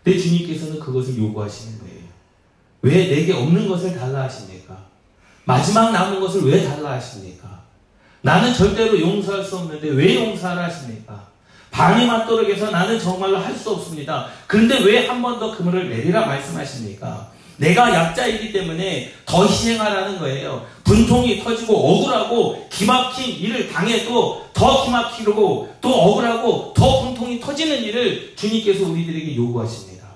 근데 0.05 0.19
주님께서는 0.19 0.81
그것을 0.81 1.19
요구하시는 1.19 1.79
거예요. 1.81 1.99
왜 2.83 3.09
내게 3.09 3.33
없는 3.33 3.69
것을 3.69 3.97
달라 3.97 4.23
하십니까? 4.25 4.77
마지막 5.45 5.91
남은 5.93 6.21
것을 6.21 6.43
왜 6.45 6.65
달라 6.65 6.93
하십니까? 6.93 7.63
나는 8.23 8.53
절대로 8.55 9.01
용서할 9.01 9.45
수 9.45 9.57
없는데 9.59 9.89
왜 9.91 10.15
용서하라 10.17 10.65
하십니까? 10.65 11.27
반이 11.71 12.07
맞도록 12.07 12.49
해서 12.49 12.71
나는 12.71 12.99
정말로 12.99 13.39
할 13.39 13.55
수 13.57 13.71
없습니다. 13.71 14.29
그런데 14.47 14.83
왜 14.83 15.07
한 15.09 15.21
번 15.23 15.39
더 15.39 15.57
그물을 15.57 15.89
내리라 15.91 16.27
말씀하십니까? 16.27 17.31
내가 17.59 17.93
약자이기 17.93 18.53
때문에 18.53 19.13
더 19.27 19.47
희생하라는 19.47 20.19
거예요. 20.19 20.67
분통이 20.85 21.43
터지고 21.43 21.77
억울하고 21.77 22.69
기막힌 22.71 23.37
일을 23.37 23.69
당해도 23.69 24.49
더 24.55 24.85
기막히고 24.85 25.75
또 25.81 25.95
억울하고 25.95 26.73
더 26.75 27.03
분통이 27.03 27.41
터지는 27.41 27.83
일을 27.83 28.35
주님께서 28.37 28.89
우리들에게 28.89 29.37
요구하십니다. 29.37 30.07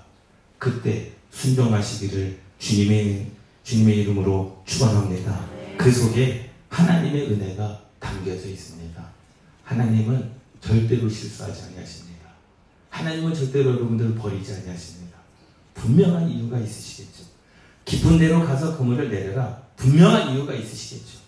그때 0.59 1.11
순종하시기를 1.31 2.39
주님의 2.59 3.27
주님의 3.65 3.99
이름으로 3.99 4.63
축원합니다. 4.65 5.45
그 5.77 5.91
속에 5.91 6.51
하나님의 6.69 7.31
은혜가 7.31 7.81
담겨져 7.99 8.49
있습니다. 8.49 9.05
하나님은 9.65 10.31
절대로 10.61 11.09
실수하지 11.09 11.63
아니하십니다. 11.65 12.29
하나님은 12.91 13.35
절대로 13.35 13.71
여러분들을 13.71 14.15
버리지 14.15 14.53
아니하십니다. 14.53 15.19
분명한 15.75 16.31
이유가 16.31 16.59
있으시겠죠. 16.59 17.22
깊은 17.85 18.19
데로 18.19 18.45
가서 18.45 18.77
그물을 18.77 19.11
내려라. 19.11 19.61
분명한 19.77 20.33
이유가 20.33 20.55
있으시겠죠. 20.55 21.19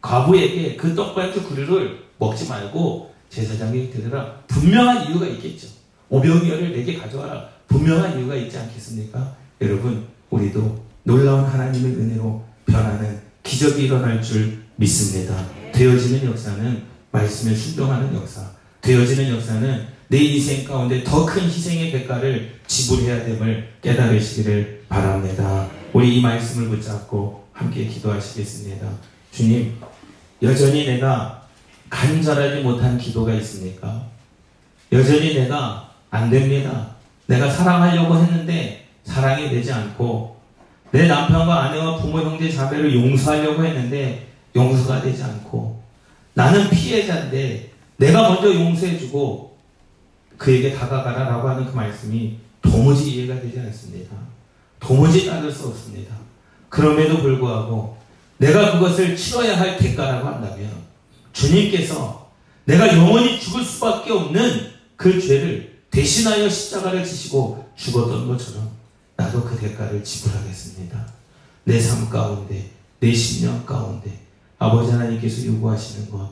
과부에게 0.00 0.76
그 0.76 0.94
떡반죽 0.94 1.48
그릇을 1.48 2.00
먹지 2.18 2.48
말고 2.48 3.12
제사장에게 3.30 3.90
드려라. 3.90 4.36
분명한 4.48 5.08
이유가 5.10 5.26
있겠죠. 5.26 5.68
오병이어를 6.08 6.72
내게 6.72 6.98
가져와라. 6.98 7.48
분명한 7.68 8.18
이유가 8.18 8.34
있지 8.34 8.58
않겠습니까? 8.58 9.36
여러분, 9.60 10.06
우리도 10.30 10.84
놀라운 11.04 11.44
하나님의 11.44 11.92
은혜로 11.92 12.44
변하는 12.66 13.20
기적이 13.42 13.84
일어날 13.84 14.22
줄 14.22 14.62
믿습니다. 14.76 15.46
되어지는 15.72 16.26
역사는 16.26 16.82
말씀에 17.10 17.54
순종하는 17.54 18.14
역사. 18.14 18.50
되어지는 18.82 19.30
역사는 19.36 19.86
내 20.08 20.18
인생 20.18 20.64
가운데 20.64 21.02
더 21.02 21.24
큰 21.24 21.42
희생의 21.44 21.90
대가를 21.92 22.60
지불해야 22.66 23.24
됨을 23.24 23.68
깨달으시기를 23.80 24.84
바랍니다. 24.88 25.68
우리 25.92 26.16
이 26.16 26.22
말씀을 26.22 26.68
붙잡고 26.70 27.44
함께 27.52 27.86
기도하시겠습니다. 27.86 28.88
주님, 29.30 29.74
여전히 30.40 30.86
내가 30.86 31.42
간절하지 31.90 32.62
못한 32.62 32.96
기도가 32.96 33.34
있습니까? 33.34 34.06
여전히 34.90 35.34
내가 35.34 35.90
안 36.10 36.30
됩니다. 36.30 36.96
내가 37.26 37.50
사랑하려고 37.50 38.16
했는데 38.16 38.88
사랑이 39.04 39.50
되지 39.50 39.72
않고 39.72 40.36
내 40.92 41.06
남편과 41.06 41.64
아내와 41.64 41.98
부모 41.98 42.20
형제 42.20 42.50
자매를 42.50 42.94
용서하려고 42.94 43.64
했는데 43.64 44.28
용서가 44.56 45.02
되지 45.02 45.22
않고 45.22 45.82
나는 46.34 46.70
피해자인데 46.70 47.70
내가 47.98 48.30
먼저 48.30 48.52
용서해주고 48.54 49.58
그에게 50.38 50.74
다가가라라고 50.74 51.48
하는 51.48 51.66
그 51.66 51.76
말씀이 51.76 52.38
도무지 52.62 53.10
이해가 53.12 53.40
되지 53.40 53.60
않습니다. 53.60 54.31
도무지 54.82 55.26
따를 55.26 55.50
수 55.52 55.68
없습니다. 55.68 56.14
그럼에도 56.68 57.20
불구하고 57.20 57.96
내가 58.38 58.72
그것을 58.72 59.16
치러야 59.16 59.58
할 59.58 59.76
대가라고 59.78 60.26
한다면 60.26 60.70
주님께서 61.32 62.30
내가 62.64 62.88
영원히 62.96 63.38
죽을 63.40 63.64
수밖에 63.64 64.12
없는 64.12 64.72
그 64.96 65.20
죄를 65.20 65.82
대신하여 65.90 66.48
십자가를 66.48 67.04
지시고 67.04 67.68
죽었던 67.76 68.26
것처럼 68.26 68.70
나도 69.16 69.44
그 69.44 69.56
대가를 69.56 70.02
지불하겠습니다. 70.02 71.06
내 71.64 71.78
삶 71.78 72.10
가운데, 72.10 72.70
내 72.98 73.12
신령 73.14 73.64
가운데 73.64 74.18
아버지 74.58 74.90
하나님께서 74.90 75.46
요구하시는 75.46 76.10
것 76.10 76.28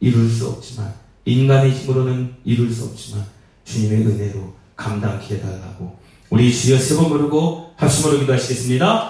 이룰 0.00 0.28
수 0.30 0.48
없지만 0.48 0.94
인간의 1.24 1.72
힘으로는 1.72 2.34
이룰 2.44 2.72
수 2.72 2.84
없지만 2.84 3.26
주님의 3.64 4.06
은혜로 4.06 4.54
감당케 4.76 5.36
해달라고 5.36 5.98
우리 6.30 6.54
주여 6.54 6.78
세 6.78 6.94
번 6.96 7.08
부르고 7.08 7.67
합심으로 7.78 8.18
기도하시겠습니다. 8.20 9.06